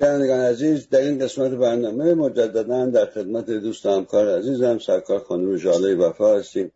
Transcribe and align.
بینندگان 0.00 0.40
عزیز 0.40 0.88
در 0.88 1.00
این 1.00 1.18
قسمت 1.18 1.50
برنامه 1.50 2.14
مجددا 2.14 2.86
در 2.86 3.06
خدمت 3.06 3.50
دوست 3.50 3.86
همکار 3.86 4.38
عزیزم 4.38 4.78
سرکار 4.78 5.18
خانم 5.18 5.56
جاله 5.56 5.94
وفا 5.94 6.38
هستیم. 6.38 6.72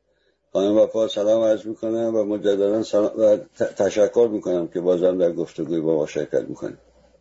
خانم 0.52 0.76
وفا 0.76 1.08
سلام 1.08 1.42
عرض 1.42 1.66
می‌کنم 1.66 2.16
و 2.16 2.24
مجددا 2.24 2.82
سلام 2.82 3.12
و 3.18 3.36
تشکر 3.76 4.28
می‌کنم 4.32 4.68
که 4.68 4.80
بازم 4.80 5.18
در 5.18 5.32
گفتگوی 5.32 5.80
با 5.80 5.96
ما 5.96 6.06
شرکت 6.06 6.42
می‌کنیم 6.48 6.78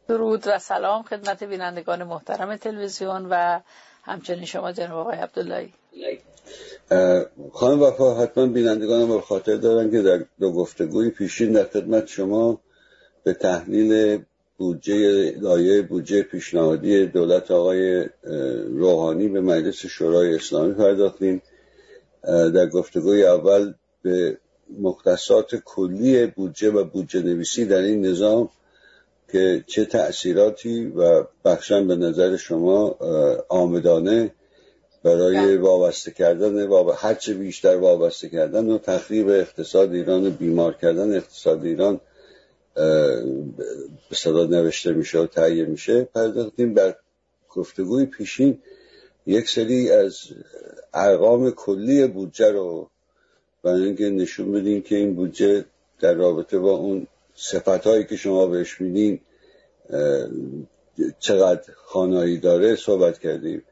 درود 0.07 0.43
و 0.47 0.59
سلام 0.59 1.03
خدمت 1.03 1.43
بینندگان 1.43 2.03
محترم 2.03 2.57
تلویزیون 2.57 3.27
و 3.29 3.59
همچنین 4.03 4.45
شما 4.45 4.71
جناب 4.71 4.97
آقای 4.97 5.17
عبداللهی. 5.17 5.73
خانم 7.53 7.81
وفا 7.81 8.13
حتما 8.13 8.45
بینندگان 8.45 9.03
ما 9.03 9.21
خاطر 9.21 9.55
دارن 9.55 9.91
که 9.91 10.01
در 10.01 10.25
دو 10.39 10.51
گفتگوی 10.51 11.09
پیشین 11.09 11.51
در 11.51 11.63
خدمت 11.63 12.07
شما 12.07 12.59
به 13.23 13.33
تحلیل 13.33 14.19
بودجه 14.59 15.31
لایه 15.31 15.81
بودجه 15.81 16.21
پیشنهادی 16.21 17.05
دولت 17.05 17.51
آقای 17.51 18.05
روحانی 18.67 19.27
به 19.27 19.41
مجلس 19.41 19.85
شورای 19.85 20.35
اسلامی 20.35 20.73
پرداختیم 20.73 21.41
در 22.23 22.69
گفتگوی 22.69 23.23
اول 23.23 23.73
به 24.01 24.37
مختصات 24.79 25.55
کلی 25.55 26.25
بودجه 26.25 26.71
و 26.71 26.83
بودجه 26.83 27.21
نویسی 27.21 27.65
در 27.65 27.81
این 27.81 28.05
نظام 28.05 28.49
که 29.31 29.63
چه 29.67 29.85
تأثیراتی 29.85 30.85
و 30.85 31.23
بخشن 31.45 31.87
به 31.87 31.95
نظر 31.95 32.37
شما 32.37 32.95
آمدانه 33.49 34.31
برای 35.03 35.35
بله. 35.35 35.57
وابسته 35.57 36.11
کردن 36.11 36.67
و 36.67 36.91
هرچه 36.91 37.33
بیشتر 37.33 37.75
وابسته 37.75 38.29
کردن 38.29 38.69
و 38.69 38.77
تخریب 38.77 39.29
اقتصاد 39.29 39.93
ایران 39.93 40.29
بیمار 40.29 40.73
کردن 40.73 41.15
اقتصاد 41.15 41.65
ایران 41.65 41.99
به 42.75 44.47
نوشته 44.49 44.93
میشه 44.93 45.19
و 45.19 45.27
تهیه 45.27 45.65
میشه 45.65 46.03
پرداختیم 46.03 46.73
بر 46.73 46.95
گفتگوی 47.49 48.05
پیشین 48.05 48.59
یک 49.25 49.49
سری 49.49 49.91
از 49.91 50.19
ارقام 50.93 51.51
کلی 51.51 52.07
بودجه 52.07 52.51
رو 52.51 52.89
برای 53.63 53.83
اینکه 53.83 54.09
نشون 54.09 54.51
بدیم 54.51 54.81
که 54.81 54.95
این 54.95 55.15
بودجه 55.15 55.65
در 55.99 56.13
رابطه 56.13 56.59
با 56.59 56.71
اون 56.71 57.07
صفت 57.35 57.87
هایی 57.87 58.03
که 58.03 58.15
شما 58.15 58.47
بهش 58.47 58.81
میدین 58.81 59.19
چقدر 61.19 61.73
خانایی 61.75 62.37
داره 62.37 62.75
صحبت 62.75 63.19
کردیم. 63.19 63.63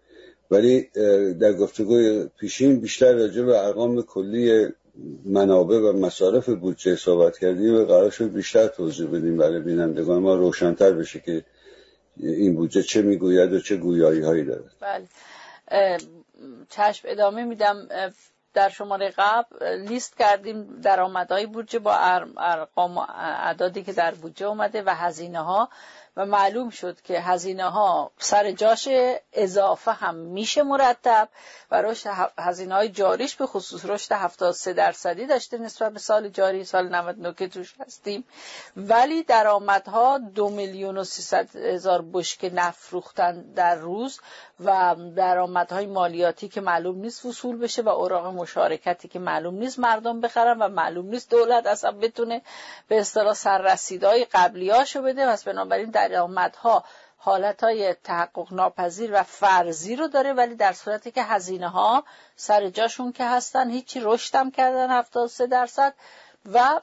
ولی 0.51 0.81
در 1.39 1.53
گفتگوی 1.53 2.27
پیشین 2.39 2.79
بیشتر 2.79 3.13
راجع 3.13 3.41
به 3.41 3.65
ارقام 3.65 4.01
کلی 4.01 4.67
منابع 5.25 5.77
و 5.77 5.93
مصارف 5.93 6.49
بودجه 6.49 6.95
صحبت 6.95 7.37
کردیم 7.37 7.75
و 7.75 7.85
قرار 7.85 8.09
شد 8.09 8.33
بیشتر 8.33 8.67
توضیح 8.67 9.07
بدیم. 9.07 9.37
برای 9.37 9.59
بینندگان 9.59 10.21
ما 10.21 10.35
روشنتر 10.35 10.91
بشه 10.91 11.19
که 11.19 11.45
این 12.17 12.55
بودجه 12.55 12.83
چه 12.83 13.01
می‌گوید 13.01 13.53
و 13.53 13.59
چه 13.59 13.77
گویایی 13.77 14.21
هایی 14.21 14.45
داره 14.45 14.63
بله 14.79 15.07
چشم 16.69 17.07
ادامه 17.11 17.43
میدم. 17.43 17.87
در 18.53 18.69
شماره 18.69 19.13
قبل 19.17 19.65
لیست 19.87 20.17
کردیم 20.17 20.81
درآمدهای 20.81 21.45
بودجه 21.45 21.79
با 21.79 21.95
ارقام 22.37 22.97
اعدادی 22.97 23.83
که 23.83 23.93
در 23.93 24.13
بودجه 24.13 24.45
اومده 24.45 24.83
و 24.85 24.89
هزینه 24.89 25.39
ها 25.39 25.69
و 26.17 26.25
معلوم 26.25 26.69
شد 26.69 27.01
که 27.01 27.19
هزینه 27.19 27.69
ها 27.69 28.11
سر 28.19 28.51
جاش 28.51 28.89
اضافه 29.33 29.91
هم 29.91 30.15
میشه 30.15 30.63
مرتب 30.63 31.29
و 31.71 31.81
رشد 31.81 32.09
هزینه 32.39 32.75
های 32.75 32.89
جاریش 32.89 33.35
به 33.35 33.47
خصوص 33.47 33.85
رشد 33.85 34.11
73 34.11 34.73
درصدی 34.73 35.25
داشته 35.25 35.57
نسبت 35.57 35.93
به 35.93 35.99
سال 35.99 36.29
جاری 36.29 36.63
سال 36.63 36.95
99 36.95 37.33
که 37.33 37.47
توش 37.47 37.75
هستیم. 37.79 38.23
ولی 38.77 39.23
درآمدها 39.23 40.17
دو 40.17 40.49
میلیون 40.49 40.97
و 40.97 41.03
سیصد 41.03 41.55
هزار 41.55 42.05
بشک 42.13 42.51
نفروختن 42.53 43.41
در 43.41 43.75
روز 43.75 44.19
و 44.59 44.95
درآمدهای 45.15 45.85
مالیاتی 45.85 46.47
که 46.47 46.61
معلوم 46.61 46.97
نیست 46.97 47.25
وصول 47.25 47.57
بشه 47.57 47.81
و 47.81 47.89
اوراق 47.89 48.25
مشارکتی 48.25 49.07
که 49.07 49.19
معلوم 49.19 49.55
نیست 49.55 49.79
مردم 49.79 50.21
بخرن 50.21 50.59
و 50.59 50.67
معلوم 50.67 51.05
نیست 51.05 51.31
دولت 51.31 51.65
اصلا 51.67 51.91
بتونه 51.91 52.41
به 52.87 52.99
اصطلاح 52.99 53.33
سررسیدهای 53.33 54.25
قبلیاشو 54.25 55.01
بده. 55.01 55.27
پس 55.27 55.43
بنابراین 55.43 55.89
درآمدها 55.89 56.83
حالت 57.17 57.63
های 57.63 57.93
تحقق 57.93 58.53
ناپذیر 58.53 59.11
و 59.13 59.23
فرضی 59.23 59.95
رو 59.95 60.07
داره 60.07 60.33
ولی 60.33 60.55
در 60.55 60.73
صورتی 60.73 61.11
که 61.11 61.23
هزینه 61.23 61.69
ها 61.69 62.03
سر 62.35 62.69
جاشون 62.69 63.11
که 63.11 63.25
هستن 63.25 63.69
هیچی 63.69 63.99
رشدم 64.03 64.51
کردن 64.51 64.89
73 64.89 65.47
درصد 65.47 65.93
و 66.53 66.81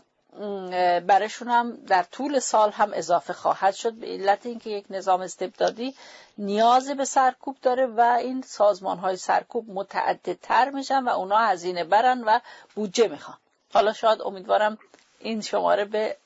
برشون 1.06 1.48
هم 1.48 1.76
در 1.86 2.02
طول 2.02 2.38
سال 2.38 2.70
هم 2.70 2.90
اضافه 2.94 3.32
خواهد 3.32 3.74
شد. 3.74 3.92
به 3.92 4.06
علت 4.06 4.46
اینکه 4.46 4.70
یک 4.70 4.84
نظام 4.90 5.20
استبدادی 5.20 5.94
نیاز 6.38 6.90
به 6.90 7.04
سرکوب 7.04 7.56
داره 7.62 7.86
و 7.86 8.00
این 8.00 8.42
سازمان 8.42 8.98
های 8.98 9.16
سرکوب 9.16 9.70
متعددتر 9.70 10.70
میشن 10.70 11.04
و 11.04 11.08
اونا 11.08 11.38
هزینه 11.38 11.84
برن 11.84 12.24
و 12.26 12.38
بودجه 12.74 13.08
می‌خوان. 13.08 13.36
حالا 13.72 13.92
شاید 13.92 14.22
امیدوارم 14.22 14.78
این 15.18 15.40
شماره 15.40 15.84
به 15.84 16.16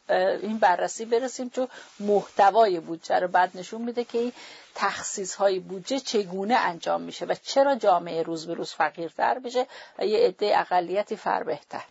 این 0.43 0.59
بررسی 0.59 1.05
برسیم 1.05 1.49
چون 1.49 1.69
محتوای 2.01 2.81
بودجه 2.81 3.19
رو 3.19 3.29
بعد 3.29 3.51
نشون 3.55 3.83
میده 3.83 4.05
که 4.05 4.19
این 4.19 4.33
تخصیص 4.75 5.35
های 5.35 5.59
بودجه 5.59 6.01
چگونه 6.01 6.55
انجام 6.55 7.01
میشه 7.01 7.25
و 7.25 7.35
چرا 7.43 7.75
جامعه 7.77 8.23
روز 8.23 8.47
به 8.47 8.55
روز 8.55 8.73
فقیرتر 8.73 9.39
بشه 9.39 9.67
و 9.99 10.07
یه 10.07 10.19
عده 10.19 10.61
اقلیتی 10.61 11.17
فر 11.17 11.43
بهتر 11.43 11.85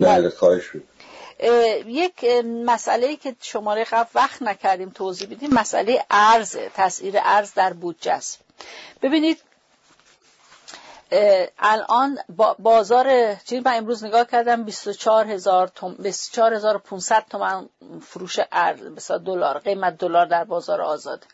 بله 0.00 0.30
خواهش 0.30 0.72
یک 1.86 2.24
مسئله 2.44 3.16
که 3.16 3.36
شماره 3.40 3.84
قبل 3.84 4.10
وقت 4.14 4.42
نکردیم 4.42 4.90
توضیح 4.90 5.28
بدیم 5.28 5.54
مسئله 5.54 6.04
ارز 6.10 6.56
تاثیر 6.56 7.14
ارز 7.22 7.54
در 7.54 7.72
بودجه 7.72 8.12
است. 8.12 8.40
ببینید 9.02 9.42
الان 11.58 12.18
بازار 12.58 13.34
چیزی 13.34 13.62
من 13.64 13.76
امروز 13.76 14.04
نگاه 14.04 14.24
کردم 14.24 14.64
24000 14.64 15.68
توم 15.68 15.94
24500 15.94 17.24
تومان 17.30 17.68
فروش 18.02 18.40
ارز 18.52 19.10
دلار 19.10 19.58
قیمت 19.58 19.98
دلار 19.98 20.26
در 20.26 20.44
بازار 20.44 20.82
آزاد. 20.82 21.24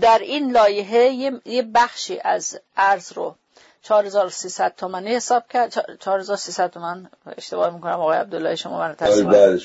در 0.00 0.18
این 0.18 0.52
لایحه 0.52 1.10
یه 1.44 1.62
بخشی 1.62 2.20
از 2.24 2.60
ارز 2.76 3.12
رو 3.12 3.34
4300 3.88 4.74
تومانی 4.76 5.14
حساب 5.14 5.42
کرد. 5.48 5.98
4300 6.00 6.70
تومان. 6.70 7.10
اشتباه 7.36 7.74
می‌کنم 7.74 7.92
آقای 7.92 8.18
عبدالله 8.18 8.54
شما 8.54 8.78
من 8.78 8.94
تصمیم 8.94 9.28
بله. 9.28 9.58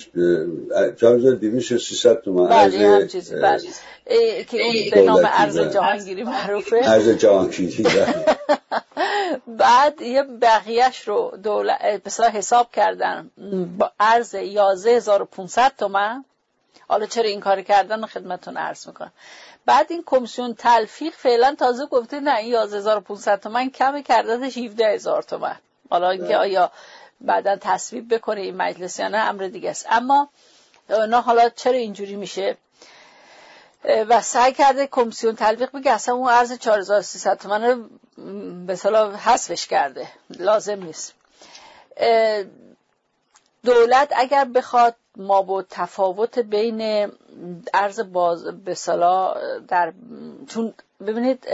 4200 0.95 2.13
تومان. 2.15 2.49
بله 2.49 2.87
هم 2.87 3.07
چیزی 3.07 3.35
بله 3.35 3.61
که 4.43 4.89
به 4.93 5.01
نام 5.01 5.21
ارز 5.23 5.59
جهانگیری 5.59 6.23
معروفه. 6.23 6.81
ارز 6.83 7.09
جهانگیری 7.09 7.83
بله. 7.83 8.25
بعد 9.57 10.01
یه 10.01 10.23
بقیهش 10.23 11.07
رو 11.07 11.37
دولت 11.43 12.19
حساب 12.19 12.71
کردن. 12.71 13.29
با 13.77 13.91
ارز 13.99 14.35
11500 14.35 15.71
تومن. 15.77 16.25
حالا 16.87 17.05
چرا 17.05 17.23
این 17.23 17.39
کار 17.39 17.61
کردن؟ 17.61 18.05
خدمتون 18.05 18.57
عرض 18.57 18.87
می‌کنم. 18.87 19.11
بعد 19.65 19.91
این 19.91 20.03
کمیسیون 20.05 20.53
تلفیق 20.53 21.13
فعلا 21.13 21.55
تازه 21.59 21.85
گفته 21.85 22.19
نه 22.19 22.35
این 22.37 22.55
11500 22.55 23.39
تومن 23.39 23.69
کمه 23.69 24.03
کردتش 24.03 24.57
17000 24.57 25.23
تومن. 25.23 25.55
حالا 25.89 26.09
اینکه 26.09 26.27
بله. 26.27 26.37
آیا 26.37 26.71
بعدا 27.21 27.55
تصویب 27.55 28.13
بکنه 28.13 28.41
این 28.41 28.57
مجلس 28.57 28.99
یا 28.99 29.07
نه 29.07 29.17
امر 29.17 29.47
دیگه 29.47 29.69
است. 29.69 29.85
اما 29.89 30.29
نه 30.89 31.21
حالا 31.21 31.49
چرا 31.49 31.73
اینجوری 31.73 32.15
میشه؟ 32.15 32.57
و 33.83 34.21
سعی 34.21 34.53
کرده 34.53 34.87
کمیسیون 34.87 35.35
تلفیق 35.35 35.71
بگه 35.71 35.91
اصلا 35.91 36.15
اون 36.15 36.29
ارز 36.29 36.53
4300 36.53 37.37
تومن 37.37 37.63
رو 37.63 37.89
به 38.65 38.75
صلاح 38.75 39.29
حذفش 39.29 39.67
کرده. 39.67 40.07
لازم 40.29 40.83
نیست. 40.83 41.13
دولت 43.65 44.13
اگر 44.15 44.45
بخواد 44.45 44.95
ما 45.17 45.41
با 45.41 45.63
تفاوت 45.69 46.39
بین 46.39 47.11
ارز 47.73 47.99
باز 47.99 48.45
به 48.45 48.75
در 49.67 49.93
چون 50.47 50.73
ببینید 51.07 51.47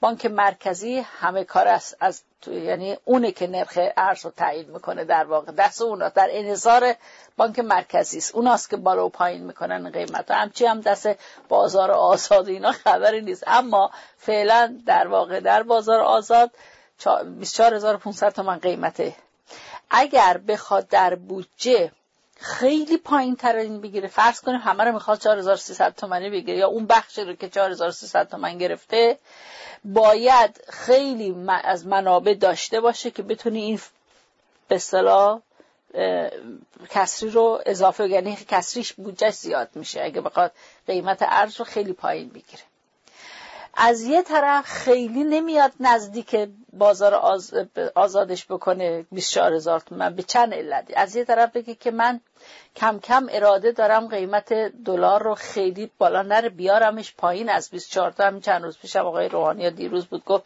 بانک 0.00 0.26
مرکزی 0.26 0.98
همه 0.98 1.44
کار 1.44 1.68
است 1.68 1.96
از 2.00 2.22
یعنی 2.46 2.96
اونه 3.04 3.32
که 3.32 3.46
نرخ 3.46 3.78
ارز 3.96 4.24
رو 4.24 4.30
تعیین 4.30 4.70
می‌کنه 4.70 5.04
در 5.04 5.24
واقع. 5.24 5.52
دست 5.52 5.82
اونا. 5.82 6.08
در 6.08 6.28
انحصار 6.30 6.94
بانک 7.36 7.58
مرکزی 7.58 8.18
است. 8.18 8.34
اوناست 8.34 8.70
که 8.70 8.76
بالا 8.76 9.06
و 9.06 9.08
پایین 9.08 9.44
می‌کنن 9.44 9.90
قیمت. 9.90 10.30
همچی 10.30 10.66
هم 10.66 10.80
دست 10.80 11.08
بازار 11.48 11.90
آزاد 11.90 12.48
اینا 12.48 12.72
خبری 12.72 13.20
نیست. 13.20 13.44
اما 13.46 13.90
فعلا 14.18 14.76
در 14.86 15.06
واقع 15.06 15.40
در 15.40 15.62
بازار 15.62 16.00
آزاد 16.00 16.50
24500 16.98 18.32
تومن 18.32 18.58
قیمته. 18.58 19.14
اگر 19.90 20.38
بخواد 20.38 20.88
در 20.88 21.14
بودجه 21.14 21.92
خیلی 22.40 22.96
پایین 22.96 23.36
تر 23.36 23.56
این 23.56 23.80
بگیره. 23.80 24.08
فرض 24.08 24.40
کنیم 24.40 24.60
همه 24.60 24.84
رو 24.84 24.92
می‌خواد 24.92 25.20
4300 25.20 25.94
تومانی 25.94 26.30
بگیره 26.30 26.58
یا 26.58 26.68
اون 26.68 26.86
بخشی 26.86 27.24
رو 27.24 27.32
که 27.32 27.48
4300 27.48 28.28
تومن 28.28 28.58
گرفته 28.58 29.18
باید 29.84 30.64
خیلی 30.68 31.36
از 31.64 31.86
منابع 31.86 32.34
داشته 32.34 32.80
باشه 32.80 33.10
که 33.10 33.22
بتونی 33.22 33.62
این 33.62 33.80
به 34.68 34.74
اصطلاح 34.74 35.40
کسری 36.90 37.30
رو 37.30 37.62
اضافه 37.66 38.08
یعنی 38.08 38.38
کسریش 38.48 38.92
بودجهش 38.92 39.34
زیاد 39.34 39.68
میشه. 39.74 40.02
اگه 40.04 40.20
بخواد 40.20 40.52
قیمت 40.86 41.18
ارز 41.20 41.56
رو 41.56 41.64
خیلی 41.64 41.92
پایین 41.92 42.28
بگیره. 42.28 42.62
از 43.76 44.02
یه 44.02 44.22
طرف 44.22 44.64
خیلی 44.64 45.24
نمیاد 45.24 45.72
نزدیک 45.80 46.48
بازار 46.72 47.14
آزادش 47.94 48.46
بکنه 48.46 49.06
24 49.12 49.54
هزار 49.54 49.80
تومن 49.80 50.14
به 50.14 50.22
چند 50.22 50.54
علتی؟ 50.54 50.94
از 50.94 51.16
یه 51.16 51.24
طرف 51.24 51.52
بگه 51.52 51.74
که 51.74 51.90
من 51.90 52.20
کم 52.76 52.98
کم 52.98 53.26
اراده 53.30 53.72
دارم 53.72 54.08
قیمت 54.08 54.52
دلار 54.84 55.22
رو 55.22 55.34
خیلی 55.34 55.90
بالا 55.98 56.22
نره 56.22 56.48
بیارمش 56.48 57.14
پایین. 57.14 57.48
از 57.48 57.70
24 57.70 58.10
تا 58.10 58.26
همین 58.26 58.40
چند 58.40 58.62
روز 58.62 58.78
پیشم 58.78 59.06
آقای 59.06 59.28
روحانی 59.28 59.70
دیروز 59.70 60.06
بود 60.06 60.24
گفت 60.24 60.44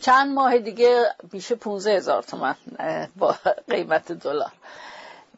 چند 0.00 0.34
ماه 0.34 0.58
دیگه 0.58 1.04
میشه 1.32 1.54
15 1.54 1.96
هزار 1.96 2.22
تومن 2.22 2.54
با 3.16 3.34
قیمت 3.68 4.12
دلار. 4.12 4.52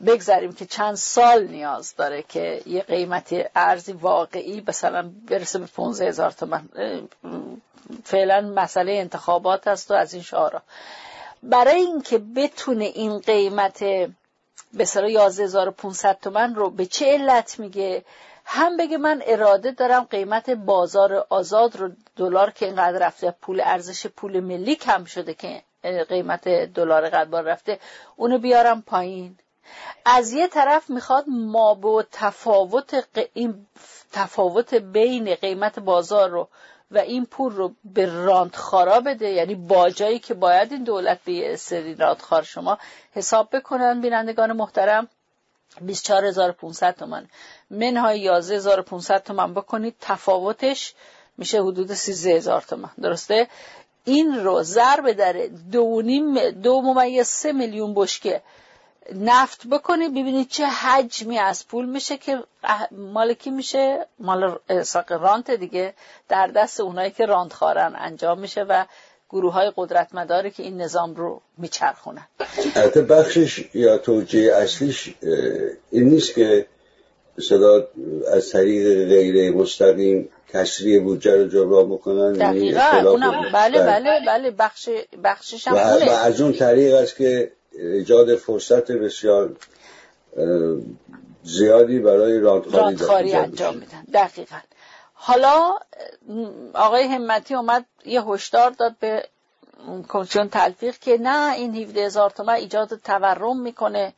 بگذاریم 0.07 0.53
که 0.53 0.67
چند 0.67 0.95
سال 0.95 1.47
نیاز 1.47 1.95
داره 1.97 2.23
که 2.23 2.63
یه 2.67 2.83
قیمت 2.83 3.51
ارزی 3.57 3.93
واقعی 3.93 4.65
مثلا 4.69 5.11
برسه 5.29 5.59
به 5.59 5.67
15 5.67 6.09
هزار 6.09 6.31
تومن. 6.31 6.69
فعلا 8.05 8.41
مسئله 8.41 8.93
انتخابات 8.93 9.69
است 9.69 9.91
و 9.91 9.95
از 9.95 10.15
این 10.15 10.23
شعارا. 10.23 10.63
برای 11.43 11.81
اینکه 11.81 12.19
بتونه 12.19 12.85
این 12.85 13.19
قیمت 13.19 13.85
به 14.75 14.85
سر 14.85 15.05
11500 15.05 16.19
تومن 16.23 16.55
رو 16.55 16.71
به 16.71 16.87
چه 16.87 17.13
علت 17.13 17.59
میگه؟ 17.59 18.05
هم 18.45 18.77
بگه 18.77 18.99
من 18.99 19.23
اراده 19.27 19.71
دارم 19.71 20.05
قیمت 20.05 20.51
بازار 20.51 21.27
آزاد 21.29 21.77
رو 21.77 21.91
دلار 22.17 22.51
که 22.51 22.67
اینقدر 22.67 23.07
رفته 23.07 23.31
پول 23.31 23.61
ارزش 23.65 24.07
پول 24.07 24.41
ملی 24.41 24.77
کم 24.77 25.05
شده 25.05 25.35
که 25.35 25.63
قیمت 26.09 26.49
دلار 26.49 27.09
قدر 27.09 27.41
رفته 27.41 27.79
اونو 28.17 28.39
بیارم 28.39 28.83
پایین. 28.83 29.39
از 30.05 30.33
یه 30.33 30.47
طرف 30.47 30.91
می‌خواد 30.91 31.25
ما 31.29 31.75
با 31.75 32.05
تفاوت 32.13 33.05
این 33.35 33.67
تفاوت 34.13 34.75
بین 34.75 35.35
قیمت 35.35 35.79
بازار 35.79 36.31
رو 36.31 36.49
و 36.91 36.99
این 36.99 37.27
پول 37.27 37.53
رو 37.53 37.73
به 37.85 38.07
راندخارا 38.07 39.01
بده 39.01 39.29
یعنی 39.29 39.55
باجایی 39.55 40.19
که 40.19 40.35
باید 40.35 40.73
این 40.73 40.85
دولت 40.85 41.19
به 41.25 41.57
سری 41.57 41.95
راندخار 41.95 42.43
شما 42.43 42.79
حساب 43.13 43.57
بکنن. 43.57 44.01
بینندگان 44.01 44.53
محترم 44.53 45.09
24500 45.81 46.97
تومن 46.97 47.29
منهای 47.71 48.23
11500 48.23 49.23
تومن 49.23 49.55
بکنید. 49.55 49.97
تفاوتش 50.01 50.95
میشه 51.39 51.63
حدود 51.63 51.95
13000 51.95 52.61
تومن 52.61 52.91
درسته؟ 53.03 53.49
این 54.05 54.45
رو 54.45 54.63
ضرب 54.63 55.13
در 55.13 55.33
دو, 55.73 56.03
نیم 56.03 56.51
دو 56.51 56.83
ممیز 56.83 57.27
سه 57.27 57.53
میلیون 57.53 57.95
بشکه 57.95 58.43
نفت 59.15 59.67
بکنید 59.67 60.11
ببینید 60.11 60.49
چه 60.49 60.67
حجمی 60.67 61.39
از 61.39 61.69
پول 61.69 61.87
میشه 61.87 62.17
که 62.17 62.39
مالکی 62.91 63.51
میشه؟ 63.51 64.07
مال 64.19 64.59
ساق 64.83 65.13
رانت 65.13 65.51
دیگه. 65.51 65.95
در 66.29 66.47
دست 66.47 66.81
اونایی 66.81 67.11
که 67.11 67.27
راند 67.27 67.53
خارن 67.53 67.95
انجام 67.99 68.39
میشه 68.39 68.63
و 68.63 68.85
گروه 69.31 69.53
های 69.53 69.73
قدرتمداری 69.77 70.51
که 70.51 70.63
این 70.63 70.81
نظام 70.81 71.15
رو 71.15 71.41
میچرخونن. 71.59 72.27
البته 72.77 73.03
بخشش 73.03 73.65
یا 73.75 73.99
توجیه 73.99 74.55
اصلیش 74.55 75.15
این 75.91 76.09
نیست 76.09 76.35
که 76.35 76.67
صدا 77.41 77.89
از 78.33 78.51
طریق 78.51 79.09
غیر 79.09 79.55
مستقیم 79.55 80.29
کسری 80.53 80.99
بودجه 80.99 81.37
رو 81.37 81.49
جبران 81.49 81.91
بکنن 81.91 82.35
یعنی 82.35 82.73
دقیقا. 82.73 83.11
اونم 83.11 83.51
بله 83.53 83.79
بله. 83.79 84.21
بله 84.27 84.51
بخش 84.51 84.89
بخشش 85.25 85.69
هم 85.69 85.75
و, 85.75 85.79
و 85.79 86.11
از 86.11 86.41
اون 86.41 86.53
طریق 86.53 86.95
است 86.95 87.17
که 87.17 87.53
ایجاد 87.75 88.37
فرصت 88.37 88.93
بسیار 88.93 89.57
زیادی 91.43 91.99
برای 91.99 92.39
راندخاری 92.41 93.35
انجام 93.35 93.77
میدن. 93.77 94.05
دقیقا. 94.15 94.57
حالا 95.15 95.79
آقای 96.75 97.03
همتی 97.03 97.55
اومد 97.55 97.85
یه 98.05 98.23
هشدار 98.23 98.71
داد 98.71 98.97
به 99.01 99.29
کمیسیون 100.09 100.49
تلفیق 100.49 100.99
که 100.99 101.19
نه 101.19 101.55
این 101.55 101.75
17 101.77 102.07
هزار 102.07 102.31
تومن 102.31 102.55
ایجاد 102.55 102.95
تورم 102.95 103.61
می‌کنه. 103.61 104.13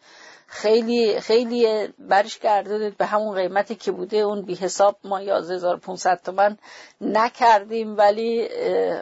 خیلی 0.54 1.20
خیلی 1.20 1.88
برش 1.98 2.38
گردونید 2.38 2.96
به 2.96 3.06
همون 3.06 3.34
قیمتی 3.34 3.74
که 3.74 3.92
بوده. 3.92 4.16
اون 4.16 4.42
بی 4.42 4.54
حساب 4.54 4.96
ما 5.04 5.18
11500 5.18 6.20
تومن 6.24 6.58
نکردیم 7.00 7.96
ولی 7.96 8.48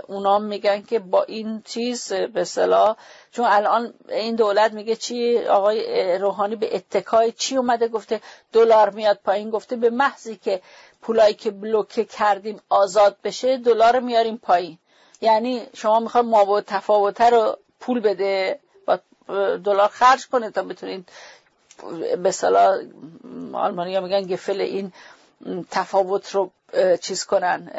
اونا 0.08 0.38
میگن 0.38 0.82
که 0.82 0.98
با 0.98 1.22
این 1.22 1.62
چیز 1.64 2.12
به 2.12 2.44
صلاح 2.44 2.96
چون 3.32 3.46
الان 3.48 3.94
این 4.08 4.36
دولت 4.36 4.72
میگه 4.72 4.96
چی؟ 4.96 5.38
آقای 5.38 6.18
روحانی 6.18 6.56
به 6.56 6.76
اتکای 6.76 7.32
چی 7.32 7.56
اومده؟ 7.56 7.88
گفته 7.88 8.20
دلار 8.52 8.90
میاد 8.90 9.18
پایین. 9.24 9.50
گفته 9.50 9.76
به 9.76 9.90
محضی 9.90 10.36
که 10.36 10.60
پولایی 11.02 11.34
که 11.34 11.50
بلوکه 11.50 12.04
کردیم 12.04 12.60
آزاد 12.68 13.16
بشه 13.24 13.56
دلار 13.56 14.00
میاریم 14.00 14.36
پایین. 14.36 14.78
یعنی 15.20 15.62
شما 15.74 16.00
می‌خواد 16.00 16.24
ما 16.24 16.60
تفاوته 16.60 17.30
رو 17.30 17.58
پول 17.80 18.00
بده 18.00 18.60
دلار 19.64 19.88
خرج 19.88 20.26
کنه 20.26 20.50
تا 20.50 20.62
بتونید 20.62 21.08
به 22.22 22.30
صلاح 22.30 22.78
آلمانی 23.52 24.00
میگن 24.00 24.26
گفل 24.26 24.60
این 24.60 24.92
تفاوت 25.70 26.30
رو 26.30 26.50
چیز 27.00 27.24
کنن 27.24 27.70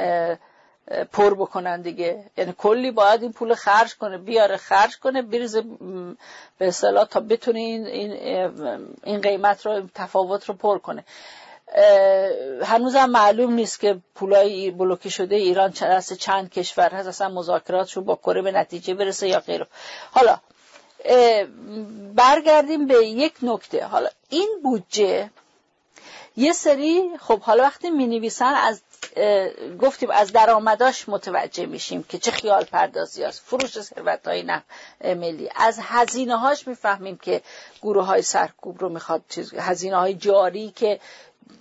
پر 1.12 1.34
بکنن 1.34 1.82
دیگه. 1.82 2.24
یعنی 2.38 2.54
کلی 2.58 2.92
باید 2.92 3.22
این 3.22 3.34
پول 3.34 3.54
خرج 3.56 3.96
کنه 3.96 4.18
بیاره 4.18 4.58
خرج 4.58 5.00
کنه 5.00 5.22
بریزه 5.22 5.64
به 6.58 6.68
اصطلاح 6.68 7.06
تا 7.06 7.20
بتونه 7.20 7.60
این, 7.60 7.86
این 9.04 9.22
قیمت 9.22 9.66
رو 9.66 9.82
تفاوت 9.96 10.46
رو 10.46 10.54
پر 10.56 10.78
کنه. 10.78 11.04
هنوز 12.64 12.96
هم 12.96 13.10
معلوم 13.10 13.54
نیست 13.54 13.80
که 13.80 13.98
پولای 14.16 14.72
بلوکه 14.72 15.10
شده 15.10 15.36
ایران 15.36 15.72
چند 15.72 16.02
چند 16.02 16.50
کشور 16.50 16.90
هست 16.90 17.08
اصلا 17.08 17.30
مذاکراتشو 17.30 18.02
با 18.02 18.16
کره 18.16 18.42
به 18.42 18.52
نتیجه 18.52 18.94
برسه 18.94 19.28
یا 19.28 19.40
غیره. 19.40 19.68
حالا 20.12 20.38
برگردیم 22.16 22.88
به 22.88 23.08
یک 23.08 23.34
نکته. 23.42 23.86
حالا 23.86 24.10
این 24.30 24.50
بودجه 24.64 25.30
یه 26.38 26.54
سری 26.54 27.10
خب 27.20 27.40
حالا 27.40 27.64
وقتی 27.64 27.90
می 27.90 28.08
نویسن 28.08 28.54
از 28.54 28.82
گفتیم 29.82 30.10
از 30.12 30.32
درآمداش 30.32 31.10
متوجه 31.10 31.66
میشیم 31.66 32.04
که 32.04 32.18
چه 32.18 32.32
خیال 32.32 32.64
پردازی 32.64 33.24
هست. 33.24 33.42
فروش 33.46 33.82
ثروت 33.82 34.28
های 34.28 34.44
ملی. 35.04 35.50
از 35.56 35.80
هزینه 35.82 36.38
هاش 36.38 36.68
می‌فهمیم 36.68 37.18
که 37.18 37.42
گروه 37.82 38.06
های 38.06 38.22
سرکوب 38.22 38.82
رو 38.82 38.90
می‌خواد 38.90 39.22
هزینه 39.58 39.98
های 39.98 40.14
جاری 40.14 40.72
که 40.76 41.00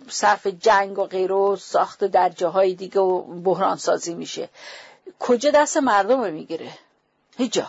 صرف 0.09 0.47
جنگ 0.47 0.99
و 0.99 1.05
غیره 1.05 1.35
و 1.35 1.57
ساخت 1.57 2.05
در 2.05 2.29
جاهای 2.29 2.75
دیگه 2.75 3.01
و 3.01 3.23
بحران 3.23 3.77
سازی 3.77 4.15
میشه. 4.15 4.49
کجا 5.19 5.51
دست 5.51 5.77
مردم 5.77 6.21
رو 6.21 6.31
می‌گیره؟ 6.31 6.71
هیچ 7.39 7.61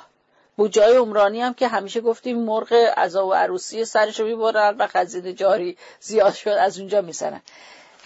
بوجای 0.57 0.95
عمرانی 0.95 1.41
هم 1.41 1.53
که 1.53 1.67
همیشه 1.67 2.01
گفتیم 2.01 2.39
مرغ 2.39 2.73
عزا 2.97 3.27
و 3.27 3.33
عروسی 3.33 3.85
سرش 3.85 4.19
رو 4.19 4.25
می‌برن 4.25 4.75
و 4.77 4.87
خزینه 4.87 5.33
جاری 5.33 5.77
زیاد 5.99 6.33
شد 6.33 6.49
از 6.49 6.79
اونجا 6.79 7.01
می‌زنن. 7.01 7.41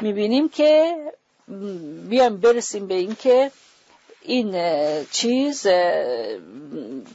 می‌بینیم 0.02 0.50
که 0.50 0.96
بیایم 2.10 2.38
برسیم 2.38 2.88
به 2.88 2.94
این 2.94 3.16
که 3.16 3.52
این 4.22 4.56
چیز 5.12 5.68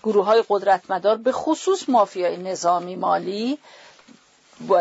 گروه 0.03 0.25
های 0.25 0.45
قدرتمدار 0.49 1.17
به 1.17 1.33
خصوص 1.33 1.89
مافیای 1.89 2.37
نظامی 2.37 2.97
مالی 2.97 3.59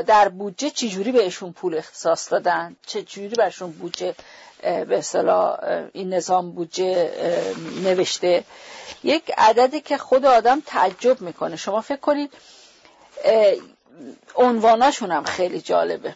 در 0.08 0.30
بودجه 0.30 0.70
چجوری 0.70 1.12
بهشون 1.12 1.52
پول 1.52 1.78
اختصاص 1.78 2.32
دادن؟ 2.32 2.76
چجوری 2.88 3.36
برشون 3.36 3.72
بودجه 3.72 4.16
به 4.62 4.98
اصطلاح 4.98 5.60
این 5.94 6.14
نظام 6.14 6.52
بودجه 6.52 7.12
نوشته. 7.84 8.44
یک 9.04 9.32
عددی 9.38 9.82
که 9.82 9.98
خود 9.98 10.26
آدم 10.26 10.62
تعجب 10.66 11.22
می‌کنه. 11.22 11.56
شما 11.56 11.82
فکر 11.82 12.00
کنید 12.00 12.34
عنواناشون 14.36 15.12
هم 15.12 15.24
خیلی 15.24 15.62
جالبه. 15.62 16.16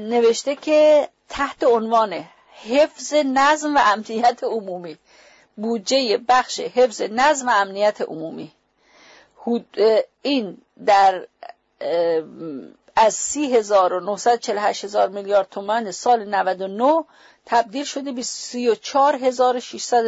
نوشته 0.00 0.56
که 0.56 1.08
تحت 1.28 1.64
عنوان 1.64 2.24
حفظ 2.64 3.14
نظم 3.14 3.76
و 3.76 3.80
امنیت 3.84 4.44
عمومی. 4.44 4.98
بودجه 5.56 6.18
بخش 6.28 6.60
حفظ 6.60 7.02
نظم 7.02 7.48
و 7.48 7.50
امنیت 7.50 8.00
عمومی. 8.00 8.52
این 10.22 10.58
در 10.86 11.26
از 12.96 13.14
سی 13.14 13.56
هزار 13.56 13.92
و 13.92 14.00
هزار 14.84 15.08
میلیارد 15.08 15.48
تومن 15.50 15.90
سال 15.90 16.24
99 16.24 17.04
تبدیل 17.46 17.84
شده 17.84 18.12
به 18.12 18.22
سی 18.22 18.68
و 18.68 18.74
چار 18.74 19.16
هزار 19.16 19.60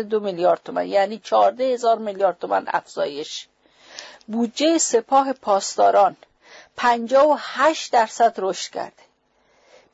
دو 0.03 0.21
میلیارد 0.21 0.61
تومن 0.65 0.87
یعنی 0.87 1.19
چارده 1.19 1.65
هزار 1.65 1.99
میلیارد 1.99 2.39
تومن 2.39 2.65
افزایش. 2.69 3.49
بودجه 4.27 4.79
سپاه 4.79 5.33
پاسداران 5.33 6.17
58 6.77 7.93
درصد 7.93 8.35
رشد 8.39 8.71
کرده 8.71 9.03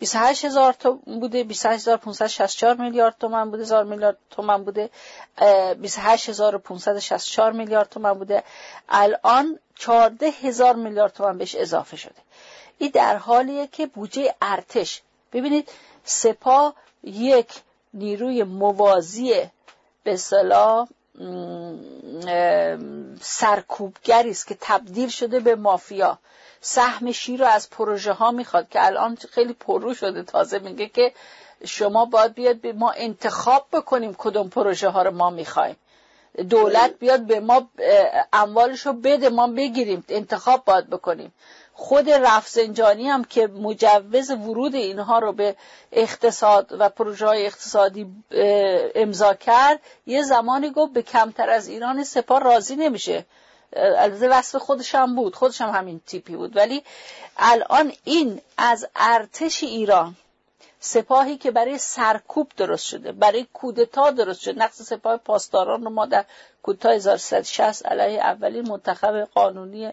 28 0.00 0.44
هزار 0.44 0.74
بوده 1.04 1.44
28564 1.44 2.76
میلیارد 2.76 3.14
تومن 3.20 3.50
بوده 3.50 3.62
هزار 3.62 3.84
میلیارد 3.84 4.16
تومن 4.30 4.64
بوده 4.64 4.90
28564 5.38 7.52
میلیارد 7.52 7.88
تومن 7.88 8.12
بوده. 8.12 8.44
الان 8.88 9.58
14 9.74 10.26
هزار 10.26 10.76
میلیارد 10.76 11.12
تومن 11.12 11.38
بهش 11.38 11.54
اضافه 11.54 11.96
شده. 11.96 12.14
این 12.80 12.90
در 12.94 13.16
حالیه 13.16 13.66
که 13.66 13.86
بودجه 13.86 14.34
ارتش. 14.42 15.02
ببینید 15.32 15.68
سپاه 16.04 16.74
یک 17.02 17.48
نیروی 17.94 18.42
موازی 18.42 19.34
به 20.04 20.16
صلاح 20.16 20.88
سرکوبگری 23.20 24.30
است 24.30 24.46
که 24.46 24.56
تبدیل 24.60 25.08
شده 25.08 25.40
به 25.40 25.54
مافیا. 25.54 26.18
سهم 26.60 27.12
شیر 27.12 27.40
رو 27.40 27.46
از 27.46 27.70
پروژه 27.70 28.12
ها 28.12 28.30
می‌خواد 28.30 28.68
که 28.68 28.86
الان 28.86 29.18
خیلی 29.30 29.52
پرو 29.52 29.94
شده. 29.94 30.22
تازه 30.22 30.58
میگه 30.58 30.88
که 30.88 31.12
شما 31.64 32.04
باید 32.04 32.34
بیاد 32.34 32.56
به 32.56 32.72
ما 32.72 32.90
انتخاب 32.90 33.66
بکنیم 33.72 34.14
کدوم 34.18 34.48
پروژه 34.48 34.88
ها 34.88 35.02
رو 35.02 35.10
ما 35.10 35.30
می‌خوایم. 35.30 35.76
دولت 36.50 36.98
بیاد 36.98 37.20
به 37.20 37.40
ما 37.40 37.68
اموالش 38.32 38.86
رو 38.86 38.92
بده 38.92 39.28
ما 39.28 39.46
بگیریم 39.46 40.04
انتخاب 40.08 40.64
باید 40.64 40.90
بکنیم. 40.90 41.32
خود 41.80 42.10
رفزنجانی 42.10 43.08
هم 43.08 43.24
که 43.24 43.46
مجوز 43.46 44.30
ورود 44.30 44.74
اینها 44.74 45.18
رو 45.18 45.32
به 45.32 45.56
اقتصاد 45.92 46.66
و 46.78 46.88
پروژه 46.88 47.26
اقتصادی 47.26 48.06
امضا 48.94 49.34
کرد 49.34 49.80
یه 50.06 50.22
زمانی 50.22 50.70
گفت 50.70 50.92
به 50.92 51.02
کمتر 51.02 51.50
از 51.50 51.68
ایران 51.68 52.04
سپاه 52.04 52.40
راضی 52.40 52.76
نمیشه. 52.76 53.24
البته 53.76 54.28
وصف 54.28 54.56
خودش 54.56 54.94
هم 54.94 55.16
بود 55.16 55.36
خودش 55.36 55.60
هم 55.60 55.70
همین 55.70 56.00
تیپی 56.06 56.36
بود. 56.36 56.56
ولی 56.56 56.82
الان 57.36 57.92
این 58.04 58.40
از 58.58 58.88
ارتش 58.96 59.62
ایران 59.62 60.16
سپاهی 60.80 61.36
که 61.36 61.50
برای 61.50 61.78
سرکوب 61.78 62.52
درست 62.56 62.84
شده 62.86 63.12
برای 63.12 63.46
کودتا 63.52 64.10
درست 64.10 64.40
شده 64.40 64.58
نقص 64.58 64.82
سپاه 64.82 65.16
پاسداران 65.16 65.84
رو 65.84 65.90
ما 65.90 66.06
در 66.06 66.24
کودتا 66.62 66.90
1360 66.90 67.86
علیه 67.86 68.20
اولین 68.20 68.68
منتخب 68.68 69.28
قانونی 69.34 69.92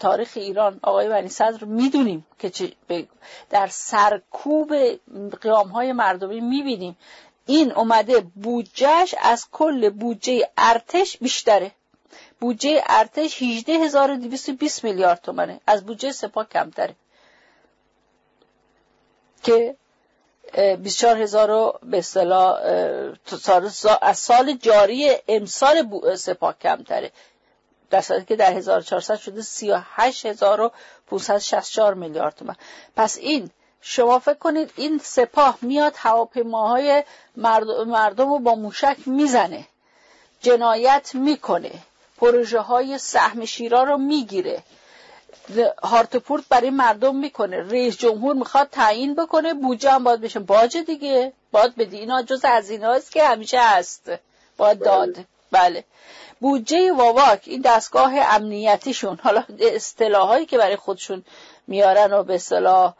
تاریخ 0.00 0.32
ایران 0.34 0.80
آقای 0.82 1.08
بنی 1.08 1.28
صدر 1.28 1.64
می‌دونیم 1.64 2.26
که 2.38 2.72
در 3.50 3.66
سرکوب 3.66 4.72
قیام 5.40 5.68
های 5.68 5.92
مردمی 5.92 6.40
می‌بینیم. 6.40 6.96
این 7.46 7.72
اومده 7.72 8.20
بودجهش 8.20 9.14
از 9.18 9.46
کل 9.52 9.90
بودجه 9.90 10.48
ارتش 10.58 11.16
بیشتره. 11.16 11.72
بودجه 12.40 12.82
ارتش 12.86 13.42
18220 13.42 14.84
میلیارد 14.84 15.20
تومنه. 15.20 15.60
از 15.66 15.86
بودجه 15.86 16.12
سپاه 16.12 16.48
کمتره. 16.48 16.94
که 19.42 19.76
24 20.78 21.16
هزار 21.16 21.78
به 21.82 21.98
اصطلاح 21.98 22.58
از 24.00 24.18
سال 24.18 24.52
جاری 24.52 25.10
امسال 25.28 26.16
سپاه 26.16 26.58
کمتره. 26.58 27.12
در 27.90 28.00
صورتی 28.00 28.24
که 28.24 28.36
در 28.36 28.52
1400 28.52 29.16
شده 29.16 29.42
38564 29.42 31.94
میلیارد 31.94 32.34
تومن 32.34 32.56
پس 32.96 33.18
این 33.18 33.50
شما 33.80 34.18
فکر 34.18 34.34
کنید 34.34 34.72
این 34.76 35.00
سپاه 35.04 35.58
میاد 35.62 35.94
هواپیماهای 35.96 37.04
مردم 37.86 38.28
رو 38.28 38.38
با 38.38 38.54
موشک 38.54 38.96
می‌زنه 39.06 39.66
جنایت 40.40 41.10
می‌کنه 41.14 41.72
پروژه 42.18 42.60
های 42.60 42.98
سهم 42.98 43.44
شیرا 43.44 43.82
رو 43.82 43.96
می‌گیره. 43.96 44.62
هارتپورت 45.82 46.44
برای 46.48 46.70
مردم 46.70 47.16
می‌کنه. 47.16 47.62
رئیس 47.62 47.96
جمهور 47.96 48.34
می‌خواد 48.34 48.68
تعیین 48.72 49.14
بکنه 49.14 49.54
بودجه 49.54 49.90
هم 49.90 50.04
باید 50.04 50.20
بشه. 50.20 50.40
باج 50.40 50.76
دیگه. 50.76 51.32
باید 51.52 51.76
بدی. 51.76 51.98
اینا 51.98 52.22
جز 52.22 52.44
از 52.44 52.70
این 52.70 53.00
که 53.12 53.24
همیشه 53.24 53.60
هست. 53.60 54.10
باید 54.56 54.78
داد. 54.78 55.12
بله, 55.12 55.26
بله. 55.50 55.84
بودجه 56.40 56.92
واواک 56.92 57.42
این 57.44 57.60
دستگاه 57.60 58.12
امنیتیشون 58.18 59.18
حالا 59.22 59.44
اصطلاحایی 59.60 60.46
که 60.46 60.58
برای 60.58 60.76
خودشون 60.76 61.24
میارن 61.66 62.12
و 62.12 62.22
به 62.22 62.34
اصطلاح 62.34 62.94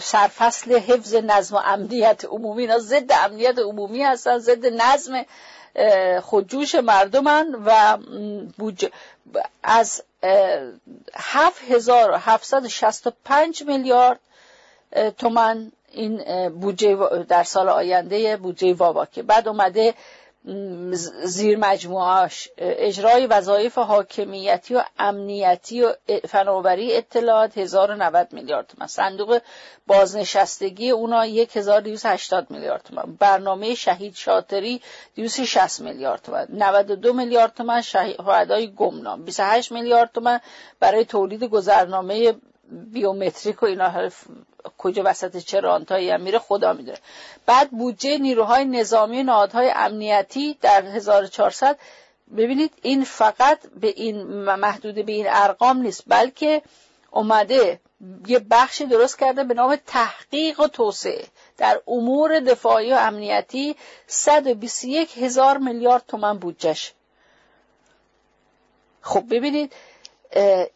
سرفصل 0.00 0.78
حفظ 0.78 1.14
نظم 1.14 1.56
و 1.56 1.60
امنیت 1.64 2.24
عمومی 2.24 2.62
اینا 2.62 2.78
ضد 2.78 3.12
امنیت 3.12 3.58
عمومی 3.58 4.02
هستن 4.02 4.38
ضد 4.38 4.66
نظم 4.66 5.24
خودجوش 6.22 6.74
مردمن 6.74 7.62
و 7.66 7.98
بودجه 8.58 8.90
از 9.62 10.02
7765 11.14 13.62
میلیارد 13.62 14.20
تومن 15.18 15.72
این 15.92 16.48
بودجه 16.48 16.96
در 17.28 17.42
سال 17.42 17.68
آینده 17.68 18.36
بودجه 18.36 18.74
واواکه 18.74 19.22
بعد 19.22 19.48
اومده 19.48 19.94
زیر 21.24 21.58
مجموعاش 21.58 22.48
اجرای 22.58 23.26
وظایف 23.26 23.78
حاکمیتی 23.78 24.74
و 24.74 24.82
امنیتی 24.98 25.82
و 25.82 25.94
فناوری 26.28 26.96
اطلاعات 26.96 27.58
1090 27.58 28.32
میلیارد 28.32 28.66
تومن 28.66 28.86
صندوق 28.86 29.40
بازنشستگی 29.86 30.90
اونا 30.90 31.20
1280 31.22 32.50
میلیارد 32.50 32.82
تومن 32.82 33.16
برنامه 33.18 33.74
شهید 33.74 34.14
شاطری 34.14 34.80
260 35.16 35.80
میلیارد 35.80 36.22
تومن 36.22 36.46
92 36.50 37.12
میلیارد 37.12 37.54
تومن 37.54 37.80
شهدای 37.80 38.72
گمنام. 38.72 39.24
28 39.24 39.72
میلیارد 39.72 40.10
تومن 40.14 40.40
برای 40.80 41.04
تولید 41.04 41.44
گذرنامه 41.44 42.34
بیومتریک 42.92 43.62
و 43.62 43.66
اینا. 43.66 44.10
کجا 44.78 45.02
وسط 45.06 45.36
چه 45.36 45.60
رانتایی 45.60 46.10
هم 46.10 46.20
میره 46.20 46.38
خدا 46.38 46.72
می‌دونه. 46.72 46.98
بعد 47.46 47.70
بودجه 47.70 48.18
نیروهای 48.18 48.64
نظامی 48.64 49.22
نهادهای 49.22 49.70
امنیتی 49.74 50.58
در 50.60 50.82
1400 50.82 51.78
ببینید 52.36 52.72
این 52.82 53.04
فقط 53.04 53.58
به 53.80 53.88
این 53.88 54.22
محدود 54.54 54.94
به 54.94 55.12
این 55.12 55.26
ارقام 55.28 55.82
نیست 55.82 56.02
بلکه 56.06 56.62
اومده 57.10 57.80
یه 58.26 58.38
بخشی 58.38 58.86
درست 58.86 59.18
کرده 59.18 59.44
به 59.44 59.54
نام 59.54 59.76
تحقیق 59.86 60.60
و 60.60 60.68
توسعه. 60.68 61.24
در 61.56 61.80
امور 61.88 62.40
دفاعی 62.40 62.92
و 62.92 62.96
امنیتی 62.96 63.76
121 64.06 65.18
هزار 65.18 65.58
میلیارد 65.58 66.04
تومن 66.08 66.38
بودجش 66.38 66.92
خب 69.00 69.24
ببینید 69.30 69.72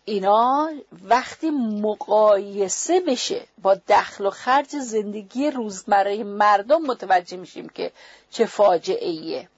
اینا 0.04 0.70
وقتی 1.08 1.50
مقایسه 1.80 3.00
بشه 3.00 3.40
با 3.62 3.76
دخل 3.88 4.26
و 4.26 4.30
خرج 4.30 4.68
زندگی 4.68 5.50
روزمره 5.50 6.24
مردم 6.24 6.82
متوجه 6.82 7.36
میشیم 7.36 7.68
که 7.68 7.90
چه 8.30 8.46
فاجعه 8.46 9.08
ایه 9.08 9.48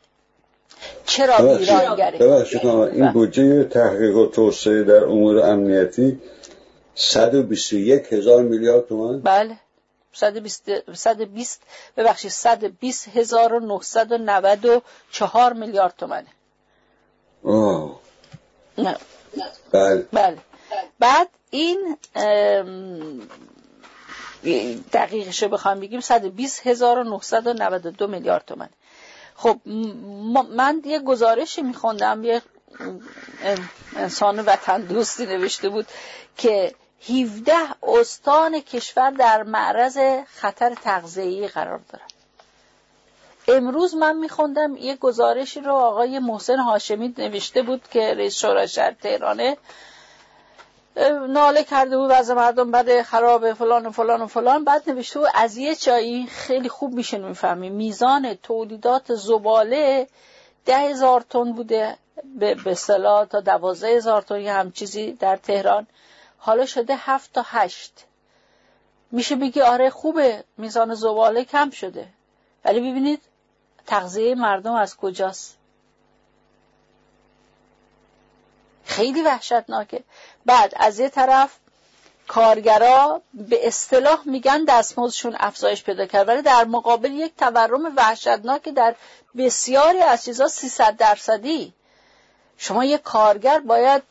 چرا 1.07 1.57
ویرانگره 1.57 2.19
این 2.93 3.13
بودجه 3.13 3.65
تحقیق 3.65 4.17
و 4.17 4.27
توسعه 4.27 4.83
در 4.83 5.05
امور 5.05 5.39
امنیتی 5.39 6.21
121 6.95 8.13
هزار 8.13 8.43
میلیارد 8.43 8.87
تومان؟ 8.87 9.21
بله. 9.21 9.57
120 10.13 10.71
120 10.95 11.63
ببخشید 11.97 12.31
120 12.31 13.09
هزار 13.09 13.53
و 13.53 13.61
994 13.61 15.53
میلیارد 15.53 15.95
تومنه. 15.99 16.27
آه. 17.45 18.01
نه. 18.79 18.97
بله. 19.73 20.07
بله. 20.13 20.39
بعد 20.99 21.29
این 21.51 21.97
دقیقش 24.93 25.43
رو 25.43 25.49
بخوام 25.49 25.81
بگیم 25.81 26.01
120992 26.01 28.07
میلیارد 28.07 28.45
تومن 28.47 28.69
خب 29.35 29.59
من 30.51 30.83
یه 30.85 30.99
گزارشی 30.99 31.63
میخوندم 31.63 32.25
یه 32.25 32.43
انسان 33.97 34.41
وطن 34.41 34.81
دوستی 34.81 35.27
نوشته 35.27 35.69
بود 35.69 35.87
که 36.37 36.75
17 37.09 37.53
استان 37.83 38.61
کشور 38.61 39.11
در 39.11 39.43
معرض 39.43 39.99
خطر 40.41 40.75
تغذیه‌ای 40.75 41.49
قرار 41.49 41.79
دارن. 41.79 42.07
امروز 43.49 43.95
من 43.95 44.17
میخوندم 44.17 44.77
یه 44.77 44.97
گزارشی 44.97 45.61
رو 45.61 45.73
آقای 45.73 46.19
محسن 46.19 46.59
هاشمی 46.59 47.15
نوشته 47.19 47.63
بود 47.63 47.89
که 47.91 48.15
رئیس 48.15 48.39
شورای 48.39 48.69
شهر 48.69 48.91
تهرانه 48.91 49.57
ناله 51.29 51.65
کرده 51.65 51.99
بود 51.99 52.11
از 52.11 52.31
مردم 52.31 52.71
بعد 52.71 53.03
خراب 53.03 53.53
فلان 53.53 53.87
و 53.87 53.91
فلان 53.91 54.23
و 54.23 54.27
فلان. 54.27 54.65
بعد 54.65 54.91
نوشته 54.91 55.19
بود 55.19 55.29
از 55.35 55.57
یه 55.57 55.75
چایی 55.75 56.27
خیلی 56.27 56.69
خوب 56.69 56.93
میشه 56.93 57.19
می‌فهمی 57.19 57.71
میزان 57.71 58.35
تولیدات 58.35 59.15
زباله 59.15 60.07
ده 60.65 60.79
هزار 60.79 61.21
تن 61.21 61.53
بوده. 61.53 61.97
به 62.65 62.75
صلاح 62.75 63.25
تا 63.25 63.41
دوازده 63.41 63.97
هزار 63.97 64.23
تن 64.23 64.47
هم 64.47 64.73
چیزی 64.73 65.13
در 65.13 65.37
تهران. 65.37 65.87
حالا 66.39 66.67
شده 66.67 66.97
هفت 66.97 67.33
تا 67.33 67.43
هشت. 67.47 68.05
میشه 69.11 69.37
بگی 69.37 69.61
آره 69.61 69.91
خوبه. 69.91 70.45
میزان 70.59 70.95
زباله 70.95 71.45
کم 71.45 71.71
شده. 71.71 72.07
ولی 72.65 72.81
ببینید 72.81 73.21
تغذیه 73.87 74.35
مردم 74.35 74.73
از 74.75 74.97
کجاست؟ 74.97 75.59
خیلی 78.85 79.23
وحشتناکه. 79.23 80.05
بعد 80.47 80.73
از 80.77 80.99
یه 80.99 81.09
طرف 81.09 81.59
کارگرا 82.29 83.23
به 83.35 83.67
اصطلاح 83.67 84.23
میگن 84.25 84.65
دستمزدشون 84.65 85.37
افزایش 85.39 85.85
پیدا 85.85 86.07
کرد 86.07 86.29
ولی 86.29 86.43
در 86.43 86.65
مقابل 86.65 87.13
یک 87.13 87.37
تورم 87.37 87.97
وحشتناک 87.97 88.69
در 88.69 88.95
بسیاری 89.37 90.01
از 90.03 90.25
چیزها 90.25 90.49
300 90.49 90.97
درصدی. 90.97 91.73
شما 92.59 92.85
یک 92.85 93.03
کارگر 93.03 93.61
باید 93.61 94.03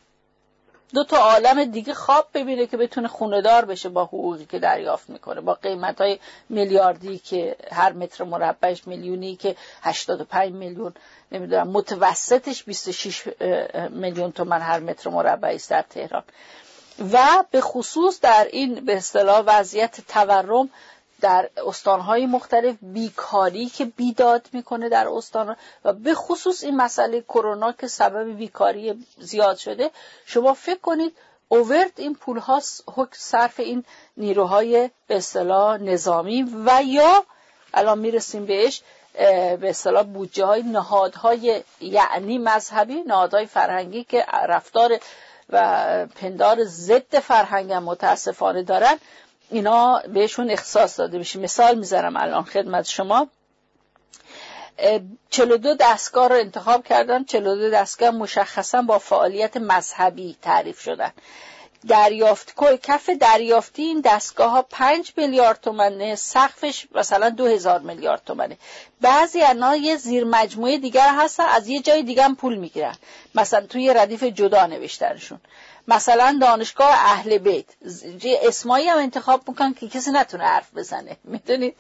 دو 0.94 1.04
تا 1.04 1.18
عالم 1.18 1.64
دیگه 1.64 1.94
خواب 1.94 2.28
ببینه 2.34 2.68
که 2.68 2.78
بتونه 2.78 3.08
خونه 3.08 3.42
دار 3.42 3.66
بشه 3.66 3.90
با 3.90 4.06
حقوقی 4.06 4.46
که 4.46 4.60
دریافت 4.60 5.10
می‌کنه 5.10 5.42
با 5.42 5.54
قیمت 5.54 6.02
های 6.02 6.20
میلیاردی 6.50 7.18
که 7.20 7.56
هر 7.72 7.94
متر 7.94 8.24
مربعش 8.24 8.88
میلیونی 8.88 9.36
که 9.36 9.56
85 9.82 10.54
میلیون 10.54 10.94
نمی‌دونم 11.32 11.68
متوسطش 11.68 12.64
26 12.64 13.28
میلیون 13.90 14.32
تومن 14.32 14.62
هر 14.62 14.80
متر 14.80 15.10
مربعی 15.10 15.56
است 15.56 15.70
در 15.70 15.82
تهران. 15.82 16.24
و 17.14 17.18
به 17.52 17.62
خصوص 17.62 18.20
در 18.20 18.48
این 18.52 18.86
به 18.86 18.98
اصطلاح 18.98 19.44
وضعیت 19.46 20.02
تورم 20.08 20.70
در 21.22 21.50
استانهای 21.68 22.26
مختلف 22.26 22.76
بیکاری 22.82 23.66
که 23.66 23.86
بیداد 23.86 24.48
می‌کنه 24.54 24.90
در 24.90 25.08
استان 25.08 25.56
و 25.86 25.94
به 25.94 26.14
خصوص 26.14 26.64
این 26.64 26.78
مسئله 26.78 27.22
کرونا 27.22 27.72
که 27.72 27.88
سبب 27.88 28.38
بیکاری 28.38 29.06
زیاد 29.18 29.58
شده 29.58 29.92
شما 30.26 30.54
فکر 30.54 30.80
کنید 30.80 31.18
اوورد 31.48 31.92
این 31.98 32.16
پول 32.16 32.38
ها 32.38 32.62
صرف 33.12 33.60
این 33.60 33.84
نیروهای 34.18 34.90
به 35.08 35.18
اصطلاح 35.18 35.78
نظامی 35.78 36.44
و 36.66 36.82
یا 36.86 37.26
الان 37.74 38.00
می‌رسیم 38.00 38.46
بهش 38.46 38.82
به 39.14 39.70
اصطلاح 39.70 40.04
بودجه 40.04 40.46
های 40.46 40.64
نهادهای 40.64 41.64
یعنی 41.80 42.38
مذهبی 42.38 43.02
نهادهای 43.08 43.46
فرهنگی 43.46 44.04
که 44.04 44.26
رفتار 44.48 45.00
و 45.50 46.08
پندار 46.16 46.64
ضد 46.64 47.20
فرهنگ 47.20 47.74
متاسفانه 47.74 48.64
دارن. 48.64 48.98
اینا 49.52 50.02
بهشون 50.14 50.50
اختصاص 50.52 51.00
داده 51.00 51.18
میشه. 51.18 51.40
مثال 51.40 51.76
می‌ذارم 51.76 52.18
الان 52.18 52.44
خدمت 52.44 52.86
شما. 52.88 53.28
42 55.30 55.76
دستگاه 55.80 56.30
رو 56.30 56.36
انتخاب 56.36 56.84
کردن. 56.84 57.24
42 57.24 57.70
دستگاه 57.70 58.12
مشخصا 58.12 58.82
با 58.82 59.00
فعالیت 59.00 59.58
مذهبی 59.58 60.38
تعریف 60.42 60.80
شدن. 60.80 61.12
دریافت 61.88 62.54
کف 62.84 63.10
دریافتی 63.10 63.84
این 63.84 64.02
دستگاه 64.02 64.52
ها 64.52 64.62
5 64.62 65.14
میلیارد 65.18 65.62
تومنه 65.62 66.16
سقفش 66.16 66.88
مثلا 66.96 67.30
2000 67.30 67.80
میلیارد 67.80 68.22
تومنه. 68.26 68.58
بعضی 69.02 69.42
انا 69.42 69.76
یه 69.76 69.96
زیر 69.96 70.24
مجموعه 70.24 70.78
دیگر 70.78 71.16
هستن 71.20 71.46
از 71.46 71.68
یه 71.68 71.82
جای 71.82 72.04
دیگه 72.04 72.24
هم 72.24 72.36
پول 72.36 72.56
می‌گیرن. 72.56 72.96
مثلا 73.36 73.66
توی 73.66 73.94
ردیف 73.94 74.24
جدا 74.24 74.66
نوشتنشون. 74.66 75.40
مثلا 75.88 76.38
دانشگاه 76.42 76.92
اهل 76.92 77.38
بیت. 77.38 77.66
اسمایی 78.42 78.88
هم 78.88 78.98
انتخاب 78.98 79.50
می‌کنن 79.50 79.74
که 79.74 79.88
کسی 79.88 80.12
نتونه 80.12 80.44
حرف 80.44 80.74
بزنه. 80.74 81.18
می‌دونید؟ 81.34 81.76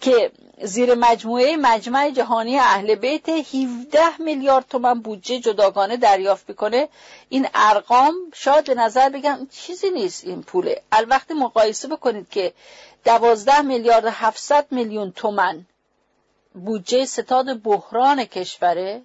که 0.00 0.32
زیر 0.62 0.94
مجموعه 0.94 1.56
مجمع 1.56 2.10
جهانی 2.10 2.58
اهل 2.58 2.94
بیت 2.94 3.28
17 3.28 4.00
میلیارد 4.18 4.64
تومن 4.68 5.00
بودجه 5.00 5.40
جداگانه 5.40 5.96
دریافت 5.96 6.48
می‌کنه. 6.48 6.88
این 7.28 7.48
ارقام 7.54 8.14
شاید 8.34 8.64
به 8.64 8.74
نظر 8.74 9.08
بگم 9.08 9.46
چیزی 9.50 9.90
نیست 9.90 10.24
این 10.24 10.42
پوله. 10.42 10.82
الوقت 10.92 11.30
مقایسه 11.30 11.88
بکنید 11.88 12.28
که 12.28 12.52
12 13.04 13.60
میلیارد 13.60 14.06
700 14.06 14.66
میلیون 14.70 15.12
تومن 15.12 15.66
بودجه 16.54 17.06
ستاد 17.06 17.62
بحران 17.62 18.24
کشوره 18.24 19.02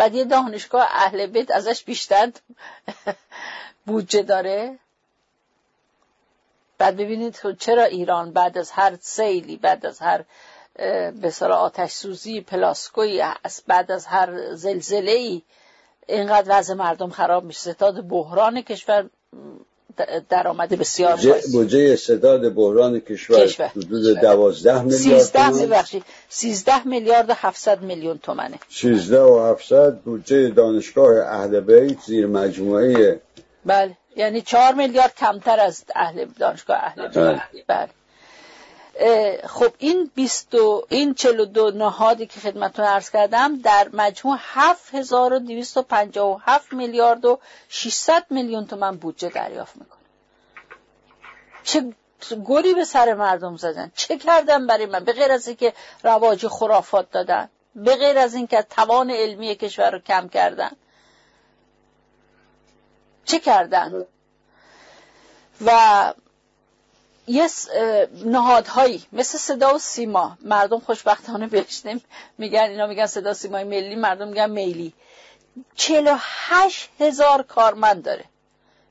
بعد 0.00 0.14
یه 0.14 0.24
دانشگاه 0.24 0.88
اهل 0.90 1.26
بیت 1.26 1.50
ازش 1.50 1.84
بیشتر 1.84 2.32
بودجه 3.86 4.22
داره. 4.22 4.78
بعد 6.78 6.96
ببینید 6.96 7.58
چرا 7.58 7.84
ایران 7.84 8.32
بعد 8.32 8.58
از 8.58 8.70
هر 8.70 8.96
سیلی 9.00 9.56
بعد 9.56 9.86
از 9.86 9.98
هر 9.98 10.24
به 11.10 11.32
آتش 11.40 11.92
سوزی 11.92 12.40
پلاسکوی 12.40 13.24
بعد 13.66 13.92
از 13.92 14.06
هر 14.06 14.54
زلزله 14.54 15.10
ای 15.10 15.42
اینقدر 16.08 16.58
وضع 16.58 16.74
مردم 16.74 17.10
خراب 17.10 17.44
میشه. 17.44 17.60
ستاد 17.60 18.08
بحران 18.08 18.62
کشور 18.62 19.10
درآمد 20.28 20.68
بسیار 20.68 21.18
بودجه 21.52 21.90
استعداد 21.92 22.54
بحران 22.54 23.00
کشور, 23.00 23.70
حدود 23.76 24.18
12 24.18 24.82
میلیارد 24.82 25.22
13 25.22 26.02
13 26.28 26.88
میلیارد 26.88 27.30
و 27.30 27.32
700 27.36 27.82
میلیون 27.82 28.18
تومنه. 28.18 28.58
13 28.68 29.20
و 29.20 29.38
700 29.38 29.98
بودجه 29.98 30.48
دانشگاه 30.48 31.26
اهل 31.26 31.60
بیت 31.60 32.00
زیر 32.06 32.26
مجموعه 32.26 33.20
بله. 33.64 33.96
یعنی 34.16 34.42
4 34.42 34.74
میلیارد 34.74 35.14
کمتر 35.14 35.60
از 35.60 35.84
اهل 35.94 36.26
دانشگاه 36.38 36.76
اهل 36.76 37.08
بیت. 37.08 37.18
بله, 37.18 37.42
بله. 37.66 37.88
خب 39.46 39.72
این 39.78 40.10
20 40.14 40.54
این 40.88 41.14
42 41.14 41.70
نهادی 41.70 42.26
که 42.26 42.40
خدمتتون 42.40 42.84
عرض 42.84 43.10
کردم 43.10 43.58
در 43.58 43.88
مجموع 43.92 44.38
7257 44.40 46.72
میلیارد 46.72 47.24
و 47.24 47.38
600 47.68 48.26
میلیون 48.30 48.66
تومن 48.66 48.96
بودجه 48.96 49.28
دریافت 49.28 49.76
می‌کنه. 49.76 50.00
چه 51.62 51.94
گلی 52.44 52.74
به 52.74 52.84
سر 52.84 53.14
مردم 53.14 53.56
زدن. 53.56 53.92
چه 53.94 54.18
کردن 54.18 54.66
برای 54.66 54.86
من؟ 54.86 55.04
به 55.04 55.12
غیر 55.12 55.32
از 55.32 55.48
اینکه 55.48 55.72
رواج 56.02 56.46
خرافات 56.46 57.10
دادن. 57.10 57.48
به 57.74 57.96
غیر 57.96 58.18
از 58.18 58.34
اینکه 58.34 58.62
توان 58.62 59.10
علمی 59.10 59.54
کشور 59.54 59.90
رو 59.90 59.98
کم 59.98 60.28
کردن. 60.28 60.70
چه 63.24 63.38
کردن؟ 63.38 64.04
و 65.66 66.12
یه 67.30 67.48
نهادهایی. 68.24 69.02
مثل 69.12 69.38
صدا 69.38 69.74
و 69.74 69.78
سیما. 69.78 70.38
مردم 70.42 70.78
خوشبختانه 70.78 71.46
بهش 71.46 71.82
میگن 72.38 72.60
اینا 72.60 72.86
میگن 72.86 73.06
صدا 73.06 73.34
سیمای 73.34 73.64
ملی 73.64 73.94
مردم 73.94 74.28
میگن 74.28 74.50
میلی. 74.50 74.92
48 75.74 76.90
هزار 77.00 77.42
کارمند 77.42 78.02
داره. 78.02 78.24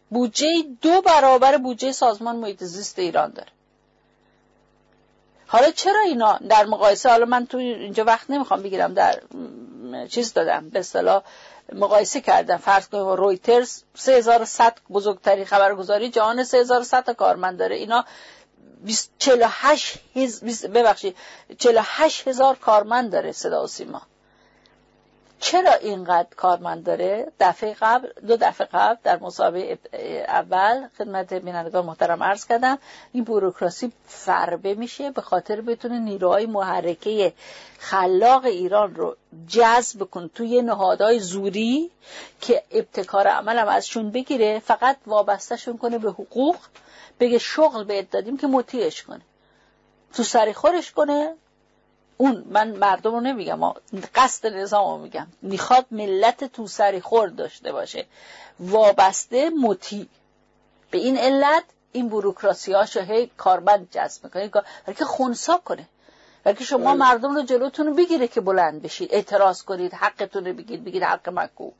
بودجه 0.09 0.47
دو 0.81 1.01
برابر 1.01 1.57
بودجه 1.57 1.91
سازمان 1.91 2.35
محیط 2.35 2.63
زیست 2.63 2.99
ایران 2.99 3.31
داره. 3.31 3.49
حالا 5.47 5.71
چرا 5.71 5.99
اینا 5.99 6.39
در 6.49 6.65
مقایسه 6.65 7.09
حالا 7.09 7.25
من 7.25 7.45
تو 7.45 7.57
اینجا 7.57 8.03
وقت 8.03 8.29
نمی‌خوام 8.29 8.61
بگیرم 8.61 8.93
در 8.93 9.21
چیز 10.09 10.33
دادم. 10.33 10.69
به 10.69 10.79
اصطلاح 10.79 11.23
مقایسه 11.73 12.21
کردم. 12.21 12.57
فرض 12.57 12.87
کنیم 12.87 13.07
رویترز 13.07 13.83
3100 13.95 14.77
بزرگترین 14.89 15.45
خبرگزاری 15.45 16.09
جهان 16.09 16.43
3100 16.43 17.03
تا 17.03 17.13
کارمند 17.13 17.59
داره. 17.59 17.75
اینا 17.75 18.05
48 19.17 19.99
ببخشید 20.73 21.15
48 21.57 22.27
هزار 22.27 22.55
کارمند 22.55 23.11
داره 23.11 23.31
صدا 23.31 23.63
و 23.63 23.67
سیما. 23.67 24.01
چرا 25.39 25.73
اینقدر 25.73 26.27
کارمند 26.35 26.83
داره؟ 26.83 27.31
دفعه 27.39 27.75
قبل 27.81 28.09
دو 28.27 28.37
دفعه 28.37 28.67
قبل 28.73 28.95
در 29.03 29.19
مسابقه 29.19 29.77
اول 30.27 30.87
خدمت 30.97 31.33
بینندگان 31.33 31.85
محترم 31.85 32.23
عرض 32.23 32.45
کردم 32.45 32.77
این 33.11 33.23
بوروکراسی 33.23 33.91
فربه 34.05 34.73
میشه 34.73 35.11
به 35.11 35.21
خاطر 35.21 35.61
بتونه 35.61 35.99
نیروهای 35.99 36.45
محرکه 36.45 37.33
خلاق 37.79 38.45
ایران 38.45 38.95
رو 38.95 39.15
جذب 39.47 40.03
کن 40.03 40.29
توی 40.35 40.61
نهادهای 40.61 41.19
زوری 41.19 41.91
که 42.41 42.63
ابتکار 42.71 43.27
عملم 43.27 43.67
ازشون 43.67 44.11
بگیره 44.11 44.59
فقط 44.59 44.97
وابستهشون 45.07 45.77
کنه 45.77 45.97
به 45.97 46.11
حقوق 46.11 46.57
بگه 47.19 47.37
شغل 47.37 47.83
بهت 47.83 48.11
دادیم 48.11 48.37
که 48.37 48.47
مطیعش 48.47 49.03
کنه. 49.03 49.21
تو 50.13 50.23
سری 50.23 50.53
خورش 50.53 50.91
کنه 50.91 51.35
اون 52.21 52.45
من 52.49 52.71
مردم 52.71 53.11
رو 53.11 53.19
نمیگم 53.19 53.73
قصد 54.15 54.47
نظام 54.47 54.91
رو 54.91 55.03
میگم. 55.03 55.27
می‌خواد 55.41 55.85
ملت 55.91 56.43
تو 56.43 56.67
سری 56.67 57.01
خورد 57.01 57.35
داشته 57.35 57.71
باشه. 57.71 58.05
وابسته 58.59 59.49
مطیع. 59.49 60.07
به 60.91 60.97
این 60.97 61.17
علت 61.17 61.63
این 61.91 62.09
بروکراسی 62.09 62.73
هاشو 62.73 62.99
هی 63.01 63.31
کاربند 63.37 63.87
جذب 63.91 64.23
می‌کنه. 64.23 64.47
برای 64.47 64.95
که 64.97 65.05
خونسا 65.05 65.57
کنه. 65.57 65.87
برای 66.43 66.55
که 66.57 66.63
شما 66.63 66.89
بله. 66.89 66.93
مردم 66.93 67.35
رو 67.35 67.41
جلوتون 67.41 67.87
رو 67.87 67.93
بگیره 67.93 68.27
که 68.27 68.41
بلند 68.41 68.81
بشید. 68.81 69.13
اعتراض 69.13 69.63
کنید. 69.63 69.93
حقتون 69.93 70.45
رو 70.45 70.53
بگید 70.53 70.83
بگید 70.83 71.03
حق 71.03 71.29
من 71.29 71.47
کو. 71.47 71.71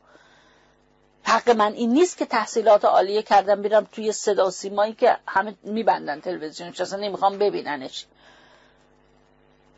حق 1.23 1.49
من 1.49 1.73
این 1.73 1.93
نیست 1.93 2.17
که 2.17 2.25
تحصیلات 2.25 2.85
عالیه 2.85 3.21
کردم 3.21 3.61
بیرم 3.61 3.87
توی 3.91 4.11
صدا 4.11 4.49
سیمایی 4.49 4.93
که 4.93 5.17
همه 5.27 5.55
میبندن 5.63 6.19
تلویزیونش 6.19 6.81
اصلا 6.81 6.99
نمی‌خوام 6.99 7.37
ببیننش. 7.37 8.05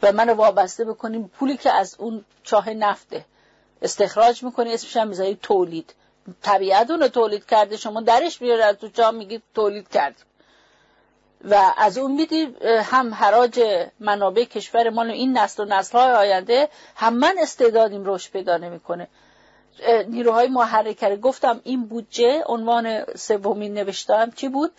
و 0.03 0.11
منو 0.11 0.33
وابسته 0.33 0.85
بکنیم 0.85 1.31
پولی 1.39 1.57
که 1.57 1.71
از 1.71 1.95
اون 1.99 2.25
چاه 2.43 2.69
نفته. 2.69 3.25
استخراج 3.81 4.43
می‌کنی 4.43 4.73
اسمش 4.73 4.97
هم 4.97 5.07
می‌ذاری 5.07 5.39
تولید. 5.41 5.93
طبیعت 6.41 6.91
اونو 6.91 7.07
تولید 7.07 7.45
کرده 7.45 7.77
شما 7.77 8.01
درش 8.01 8.41
میاره 8.41 8.73
تو 8.73 8.89
چاه 8.89 9.11
میگی 9.11 9.41
تولید 9.55 9.89
کرد. 9.89 10.15
و 11.49 11.73
از 11.77 11.97
اون 11.97 12.11
میدی 12.11 12.55
هم 12.83 13.13
حراج 13.13 13.85
منابع 13.99 14.43
کشور 14.43 14.89
ما 14.89 15.03
این 15.03 15.37
نسل 15.37 15.63
و 15.63 15.65
نسل 15.65 15.97
های 15.97 16.11
آینده 16.11 16.69
هم 16.95 17.13
من 17.13 17.35
استعدادیم 17.41 18.03
رشد 18.05 18.31
پیدا 18.31 18.57
نمی‌کنه. 18.57 19.07
نیروهای 20.07 20.47
محرکه 20.47 21.15
گفتم 21.15 21.61
این 21.63 21.85
بودجه 21.85 22.43
عنوان 22.45 23.05
سومین 23.15 23.73
نوشتم 23.73 24.31
چی 24.31 24.49
بود؟ 24.49 24.71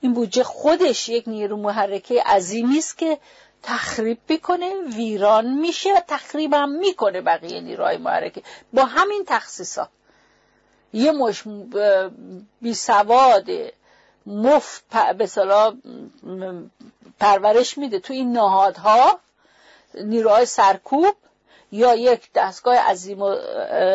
این 0.00 0.12
بودجه 0.12 0.42
خودش 0.42 1.08
یک 1.08 1.24
نیرو 1.28 1.56
محرکه 1.56 2.22
عظیمی 2.22 2.78
است 2.78 2.98
که 2.98 3.18
تخریب 3.62 4.18
می‌کنه 4.28 4.74
ویران 4.96 5.54
میشه 5.54 5.94
و 5.94 6.00
تخریب 6.08 6.54
می‌کنه 6.54 7.20
بقیه 7.20 7.60
نیروهای 7.60 7.96
محرکه. 7.96 8.42
با 8.72 8.84
همین 8.84 9.24
تخصیصات 9.26 9.88
یه 10.92 11.12
مش 11.12 11.42
بی 12.62 12.74
سواد 12.74 13.46
مفت 14.26 14.84
به 15.18 15.28
پرورش 17.20 17.78
میده. 17.78 17.98
تو 17.98 18.12
این 18.12 18.32
نهادها 18.32 19.18
نیروهای 19.94 20.46
سرکوب 20.46 21.14
یا 21.72 21.94
یک 21.94 22.32
دستگاه 22.34 22.76
عظیم 22.76 23.22
و 23.22 23.36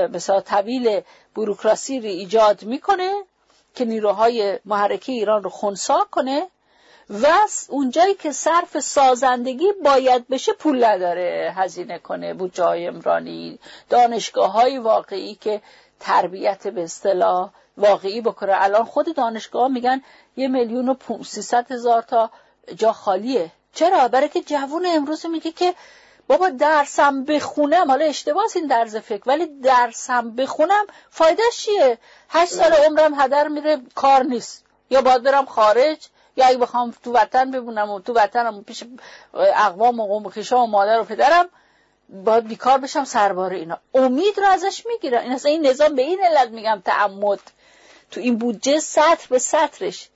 مثلا 0.09 0.41
طویل 0.41 1.01
بروکراسی 1.35 1.99
رو 1.99 2.05
ایجاد 2.05 2.63
می‌کنه 2.63 3.13
که 3.75 3.85
نیروهای 3.85 4.59
محرکه 4.65 5.11
ایران 5.11 5.43
رو 5.43 5.49
خونسا 5.49 6.07
کنه. 6.11 6.47
و 7.09 7.27
اونجایی 7.69 8.13
که 8.13 8.31
صرف 8.31 8.79
سازندگی 8.79 9.67
باید 9.83 10.27
بشه 10.27 10.53
پول 10.53 10.83
نداره 10.83 11.53
هزینه 11.57 11.99
کنه 11.99 12.33
بود 12.33 12.53
جای 12.53 12.87
امرانی 12.87 13.59
دانشگاه 13.89 14.51
های 14.51 14.77
واقعی 14.77 15.35
که 15.35 15.61
تربیت 15.99 16.67
به 16.67 16.83
اصطلاح 16.83 17.49
واقعی 17.77 18.21
بکنه. 18.21 18.53
الان 18.55 18.83
خود 18.83 19.15
دانشگاه 19.15 19.67
میگن 19.67 20.01
یه 20.35 20.47
میلیون 20.47 20.89
و 20.89 20.95
سیصد 21.23 21.71
هزار 21.71 22.01
تا 22.01 22.29
جا 22.75 22.93
خالیه. 22.93 23.51
چرا؟ 23.73 24.07
برای 24.07 24.29
که 24.29 24.41
جوون 24.41 24.85
امروز 24.85 25.25
میگه 25.25 25.51
که 25.51 25.73
بابا 26.27 26.49
درسم 26.49 27.23
بخونم. 27.23 27.87
حالا 27.87 28.05
اشتباه 28.05 28.45
این 28.55 28.67
درز 28.67 28.95
فکر 28.95 29.23
ولی 29.25 29.45
درسم 29.45 30.35
بخونم 30.35 30.85
فایدهش 31.09 31.57
چیه؟ 31.57 31.97
هشت 32.29 32.51
سال 32.51 32.73
عمرم 32.73 33.21
هدر 33.21 33.47
میره 33.47 33.81
کار 33.95 34.23
نیست. 34.23 34.65
یا 34.89 35.01
باید 35.01 35.23
برم 35.23 35.45
خارج 35.45 36.07
یا 36.35 36.45
اگه 36.45 36.57
بخوام 36.57 36.93
تو 37.03 37.13
وطن 37.13 37.51
ببونم 37.51 37.89
و 37.89 37.99
تو 37.99 38.13
وطنم 38.13 38.63
پیش 38.63 38.83
اقوام 39.33 39.99
و 39.99 40.07
قوم 40.07 40.31
و 40.51 40.67
مادر 40.67 40.99
و 40.99 41.03
پدرم 41.03 41.49
باید 42.09 42.47
بیکار 42.47 42.77
بشم 42.77 43.03
سربار 43.03 43.53
اینا. 43.53 43.77
امید 43.95 44.39
رو 44.39 44.45
ازش 44.47 44.85
می‌گیرن 44.85 45.21
این 45.21 45.31
اصلا 45.31 45.51
این 45.51 45.67
نظام 45.67 45.95
به 45.95 46.01
این 46.01 46.19
علت 46.25 46.49
میگم 46.49 46.81
تعمد. 46.85 47.39
تو 48.11 48.19
این 48.19 48.37
بودجه 48.37 48.79
سطر 48.79 49.27
به 49.29 49.39
سطرش 49.39 50.09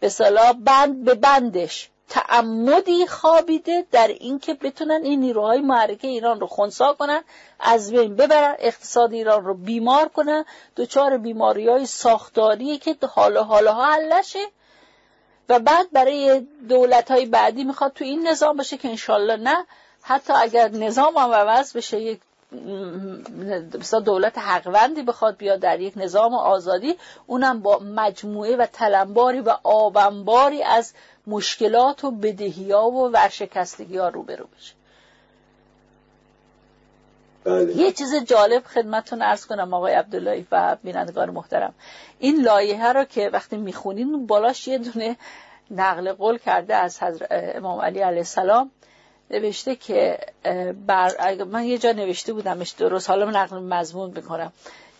به 0.00 0.08
صلاح 0.08 0.52
بند 0.52 1.04
به 1.04 1.14
بندش. 1.14 1.90
تعمدی 2.08 3.06
خوابیده 3.06 3.86
در 3.92 4.08
اینکه 4.08 4.54
بتونن 4.54 5.00
این 5.04 5.20
نیروهای 5.20 5.60
معرکه 5.60 6.08
ایران 6.08 6.40
رو 6.40 6.46
خونسا 6.46 6.92
کنن 6.92 7.24
از 7.60 7.92
بین 7.92 8.16
ببرن 8.16 8.56
اقتصاد 8.58 9.12
ایران 9.12 9.44
رو 9.44 9.54
بیمار 9.54 10.08
کنن. 10.08 10.44
دچار 10.76 11.18
بیماری 11.18 11.68
های 11.68 11.86
ساختاریه 11.86 12.78
که 12.78 12.96
حالا 13.06 13.44
حالا 13.44 13.74
حلشه 13.74 14.46
و 15.48 15.58
بعد 15.58 15.90
برای 15.92 16.46
دولت 16.68 17.10
های 17.10 17.26
بعدی 17.26 17.64
می‌خواد 17.64 17.92
تو 17.92 18.04
این 18.04 18.28
نظام 18.28 18.56
باشه 18.56 18.76
که 18.76 18.88
انشالله 18.88 19.36
نه 19.36 19.66
حتی 20.02 20.32
اگر 20.32 20.68
نظام 20.68 21.16
هم 21.16 21.32
عوض 21.32 21.76
بشه 21.76 22.00
یک 22.00 22.20
دولت 24.04 24.38
حقوندی 24.38 25.02
بخواد 25.02 25.36
بیاد 25.36 25.60
در 25.60 25.80
یک 25.80 25.92
نظام 25.96 26.34
آزادی 26.34 26.96
اونم 27.26 27.60
با 27.60 27.78
مجموعه 27.78 28.56
و 28.56 28.66
تلمباری 28.66 29.40
و 29.40 29.56
آبنباری 29.62 30.62
از 30.62 30.94
مشکلات 31.26 32.04
و 32.04 32.10
بدهی 32.10 32.72
ها 32.72 32.90
و 32.90 33.10
ورشکستگی 33.10 33.96
ها 33.96 34.08
روبرو 34.08 34.46
بشه. 34.56 34.74
بله. 37.44 37.76
یه 37.76 37.92
چیز 37.92 38.14
جالب 38.14 38.64
خدمتون 38.64 39.22
ارز 39.22 39.46
کنم 39.46 39.74
آقای 39.74 39.94
عبداللهی 39.94 40.46
و 40.52 40.76
بینندگان 40.82 41.30
محترم. 41.30 41.74
این 42.18 42.42
لایحه 42.42 42.92
رو 42.92 43.04
که 43.04 43.30
وقتی 43.32 43.56
می‌خونین 43.56 44.26
بالاش 44.26 44.68
یه 44.68 44.78
دونه 44.78 45.16
نقل 45.70 46.12
قول 46.12 46.38
کرده 46.38 46.74
از 46.74 47.02
حضرت 47.02 47.28
امام 47.30 47.80
علی 47.80 48.00
علیه 48.00 48.18
السلام. 48.18 48.70
نوشته 49.30 49.76
که 49.76 50.18
بر... 50.86 51.44
من 51.44 51.64
یه 51.64 51.78
جا 51.78 51.92
نوشته 51.92 52.32
بودمش 52.32 52.70
درست 52.70 53.10
حالا 53.10 53.26
من 53.26 53.36
نقل 53.36 53.58
مضمون 53.58 54.12
می‌کنم 54.16 54.52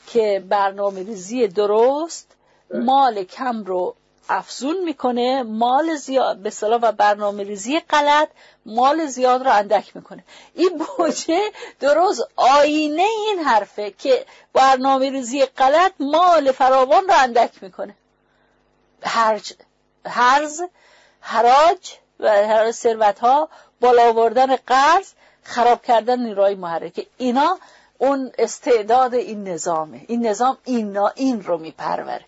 که 0.07 0.44
برنامه 0.48 1.02
ریزی 1.02 1.48
درست 1.48 2.37
مال 2.74 3.24
کم 3.24 3.64
رو 3.64 3.94
افزون 4.28 4.84
می‌کنه 4.84 5.42
مال 5.42 5.96
زیاد 5.96 6.37
به 6.37 6.50
صلاح 6.50 6.80
و 6.82 6.92
برنامه 6.92 7.42
ریزی 7.42 7.80
غلط 7.80 8.28
مال 8.66 9.06
زیاد 9.06 9.44
رو 9.44 9.52
اندک 9.52 9.96
می‌کنه. 9.96 10.24
این 10.54 10.78
بوجه 10.78 11.40
درست 11.80 12.28
آینه 12.37 13.02
این 13.02 13.38
حرفه 13.38 13.90
که 13.90 14.26
برنامه 14.52 15.10
ریزی 15.10 15.44
غلط 15.46 15.92
مال 16.00 16.52
فراوان 16.52 17.04
رو 17.08 17.14
اندک 17.18 17.62
می‌کنه. 17.62 17.94
هرج 19.02 19.52
هرز 20.06 20.62
حراج 21.20 21.92
و 22.20 22.72
ثروت 22.72 23.18
ها 23.18 23.48
بالا 23.80 24.08
آوردن 24.08 24.56
قرض 24.56 25.12
خراب 25.42 25.82
کردن 25.82 26.20
نیروهای 26.20 26.54
محرکه. 26.54 27.06
اینا 27.16 27.58
اون 27.98 28.32
استعداد 28.38 29.14
این 29.14 29.48
نظامه. 29.48 30.04
این 30.08 30.26
نظام 30.26 30.58
اینا 30.64 31.12
این 31.14 31.44
رو 31.44 31.58
میپروره. 31.58 32.24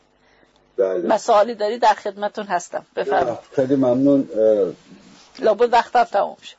بله. 0.77 1.07
مسائلی 1.07 1.55
داری 1.55 1.79
در 1.79 1.95
خدمتون 1.95 2.47
هستم. 2.47 2.87
بفرمایید. 2.97 3.39
خیلی 3.57 3.77
ممنون 3.77 4.29
لابد 5.39 5.73
وقت 5.73 6.11
تموم 6.11 6.37
شد 6.43 6.57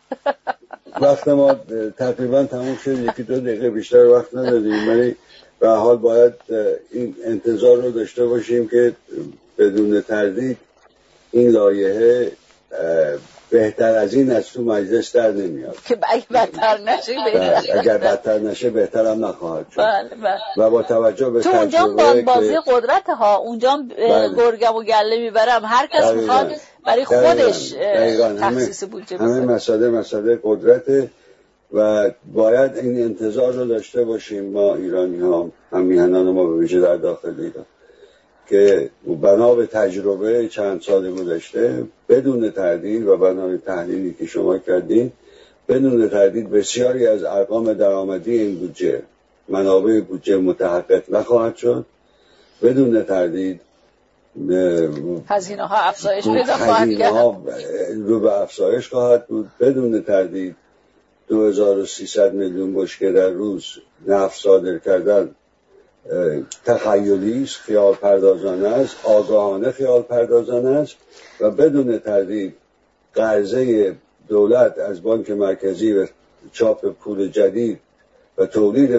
وقت 1.01 1.27
ما 1.27 1.53
تقریبا 1.97 2.43
تموم 2.43 2.77
شد 2.77 2.99
یکی 2.99 3.23
دو 3.23 3.39
دقیقه 3.39 3.69
بیشتر 3.69 4.05
وقت 4.05 4.35
نداریم. 4.35 4.89
ولی 4.89 5.15
به 5.59 5.69
حال 5.69 5.97
باید 5.97 6.33
این 6.91 7.15
انتظار 7.25 7.77
رو 7.77 7.91
داشته 7.91 8.25
باشیم 8.25 8.67
که 8.67 8.95
بدون 9.57 10.01
تردید 10.01 10.57
این 11.31 11.49
لایحه 11.49 12.31
بهتر 13.49 13.95
از 13.95 14.13
این 14.13 14.31
از 14.31 14.49
تو 14.49 14.61
مجلس 14.61 15.15
در 15.15 15.31
نمیاد. 15.31 15.77
که 15.87 15.97
اگه 16.03 16.25
بدتر 16.33 16.77
نشه 16.77 17.13
بهتر. 17.25 17.39
بله، 17.39 17.79
اگر 17.79 17.97
بدتر 17.97 18.39
نشه 18.39 18.69
بهتر 18.69 19.05
هم 19.05 19.25
نخواهد 19.25 19.65
شد. 19.71 19.81
بله 19.81 20.09
بله. 20.23 20.39
و 20.67 20.69
با 20.69 20.83
توجه 20.83 21.29
به 21.29 21.41
تو 21.41 21.49
اونجا 21.49 21.87
بازی 22.25 22.57
قدرت 22.67 23.09
ها 23.09 23.35
اونجا 23.35 23.79
بله. 23.97 24.35
گرگم 24.35 24.75
و 24.75 24.83
گله 24.83 25.19
می‌برم. 25.19 25.61
هر 25.65 25.87
کس 25.87 26.11
می‌خواد 26.11 26.51
برای 26.85 27.05
خودش 27.05 27.73
تخصیص 28.39 28.83
بودجه 28.83 29.17
همه 29.17 29.39
مسئله 29.39 29.89
مسئله 29.89 30.39
قدرته 30.43 31.09
و 31.73 32.09
باید 32.33 32.77
این 32.77 33.03
انتظار 33.03 33.53
رو 33.53 33.65
داشته 33.65 34.03
باشیم. 34.03 34.51
ما 34.51 34.75
ایرانی 34.75 35.19
ها 35.19 35.49
هم 35.71 35.81
میهنان 35.81 36.29
ما 36.29 36.45
به 36.45 36.57
ویژه 36.57 36.79
در 36.79 36.95
داخل 36.95 37.33
ایران. 37.39 37.65
که 38.49 38.89
بنا 39.21 39.55
به 39.55 39.65
تجربه 39.65 40.47
چند 40.47 40.81
سال 40.81 41.11
گذشته 41.11 41.83
بدون 42.09 42.51
تردید 42.51 43.07
و 43.07 43.17
بنا 43.17 43.47
به 43.47 43.57
تحلیلی 43.57 44.13
که 44.13 44.25
شما 44.25 44.57
کردین 44.57 45.11
بدون 45.69 46.09
تردید 46.09 46.49
بسیاری 46.49 47.07
از 47.07 47.23
ارقام 47.23 47.73
درآمدی 47.73 48.39
این 48.39 48.55
بودجه 48.55 49.01
منابع 49.49 50.01
بودجه 50.01 50.37
متحقق 50.37 51.03
نخواهد 51.09 51.55
شد. 51.55 51.85
بدون 52.61 53.03
تردید 53.03 53.61
هزینه 55.27 55.67
ها 55.67 55.75
افزایش 55.75 56.27
پیدا 56.27 56.53
خواهد 56.53 57.03
رو 57.95 58.19
به 58.19 58.41
افزایش 58.41 58.89
خواهد 58.89 59.27
بود. 59.27 59.49
بدون 59.59 60.01
تردید 60.01 60.55
2300 61.27 62.33
میلیون 62.33 62.75
بشکه 62.75 63.11
در 63.11 63.29
روز 63.29 63.65
نفت 64.07 64.41
صادر 64.41 64.77
کردن 64.77 65.35
تخیلی 66.65 67.43
است 67.43 67.55
خیال 67.55 67.93
پردازانه 67.93 68.67
است 68.67 68.95
آگاهانه 69.03 69.71
خیال 69.71 70.01
پردازانه 70.01 70.69
است 70.69 70.95
و 71.39 71.51
بدون 71.51 71.99
تردید 71.99 72.53
قرضه 73.13 73.95
دولت 74.27 74.79
از 74.79 75.03
بانک 75.03 75.29
مرکزی 75.29 75.93
و 75.93 76.07
چاپ 76.51 76.85
پول 76.85 77.27
جدید 77.27 77.79
و 78.37 78.45
تولید 78.45 78.97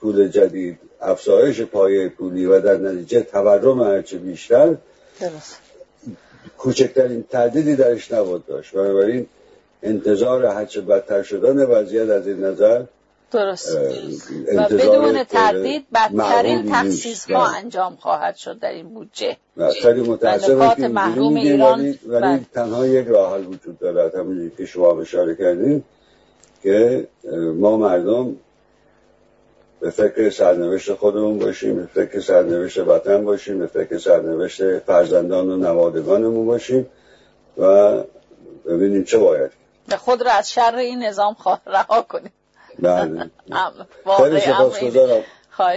پول 0.00 0.28
جدید 0.28 0.78
افزایش 1.00 1.60
پایه 1.60 2.08
پولی 2.08 2.46
و 2.46 2.60
در 2.60 2.76
نتیجه 2.76 3.20
تورم 3.20 3.82
هرچه 3.82 4.18
بیشتر 4.18 4.76
کوچکترین 6.58 7.24
تردیدی 7.30 7.76
درش 7.76 8.12
نبود 8.12 8.46
داشت. 8.46 8.74
بنابراین 8.74 9.26
انتظار 9.82 10.46
هرچه 10.46 10.80
بدتر 10.80 11.22
شدن 11.22 11.64
وضعیت 11.66 12.10
از 12.10 12.26
این 12.26 12.44
نظر 12.44 12.82
درست. 13.30 13.78
و 14.56 14.68
بدون 14.68 15.24
تردید 15.24 15.86
بدترین 15.94 16.72
تخصیص 16.72 17.30
ها 17.30 17.46
انجام 17.46 17.96
خواهد 17.96 18.36
شد 18.36 18.58
در 18.58 18.70
این 18.70 18.88
بودجه. 18.88 19.36
خیلی 19.82 20.00
متاسفم 20.00 20.74
که 20.74 20.88
محروم 20.88 21.34
ایران 21.34 21.80
ولی, 21.80 21.98
بله. 22.08 22.40
تنها 22.54 22.86
یک 22.86 23.06
راه 23.06 23.34
حل 23.34 23.46
وجود 23.46 23.78
دارد 23.78 24.14
همونجوری 24.14 24.52
که 24.56 24.66
شما 24.66 25.00
اشاره 25.00 25.34
کردیم 25.34 25.84
که 26.62 27.08
ما 27.54 27.76
مردم 27.76 28.36
به 29.80 29.90
فکر 29.90 30.30
سرنوشت 30.30 30.94
خودمون 30.94 31.38
باشیم 31.38 31.76
به 31.76 31.86
فکر 31.86 32.20
سرنوشت 32.20 32.78
وطن 32.78 33.24
باشیم 33.24 33.58
به 33.58 33.66
فکر 33.66 33.98
سرنوشت 33.98 34.78
فرزندان 34.78 35.50
و 35.50 35.56
نوادگانمون 35.56 36.46
باشیم 36.46 36.86
و 37.58 37.92
ببینیم 38.66 39.04
چه 39.04 39.18
باید 39.18 39.50
خود 39.96 40.22
را 40.22 40.30
از 40.30 40.52
شر 40.52 40.76
این 40.76 41.02
نظام 41.02 41.36
رها 41.66 42.02
کنیم. 42.02 42.32
بله. 42.78 43.30
خیلی 44.16 44.40
سپاس 44.40 44.84
گذارم 44.84 45.22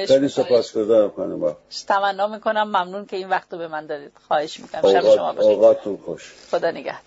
خیلی 0.08 0.28
سپاسگزارم 0.30 1.12
خانم 1.16 1.56
تمنا 1.88 2.28
می‌کنم. 2.28 2.64
ممنون 2.64 3.06
که 3.06 3.18
این 3.18 3.30
وقت 3.30 3.54
رو 3.54 3.58
به 3.58 3.68
من 3.68 3.86
دادید. 3.86 4.12
خواهش 4.28 4.60
می‌کنم. 4.60 4.82
شب 4.82 5.16
شما 5.16 5.34
بخیر 5.34 5.52
اوقاتون 5.52 5.98
خوش. 5.98 6.34
خدا 6.52 6.72
نگهدار. 6.72 7.02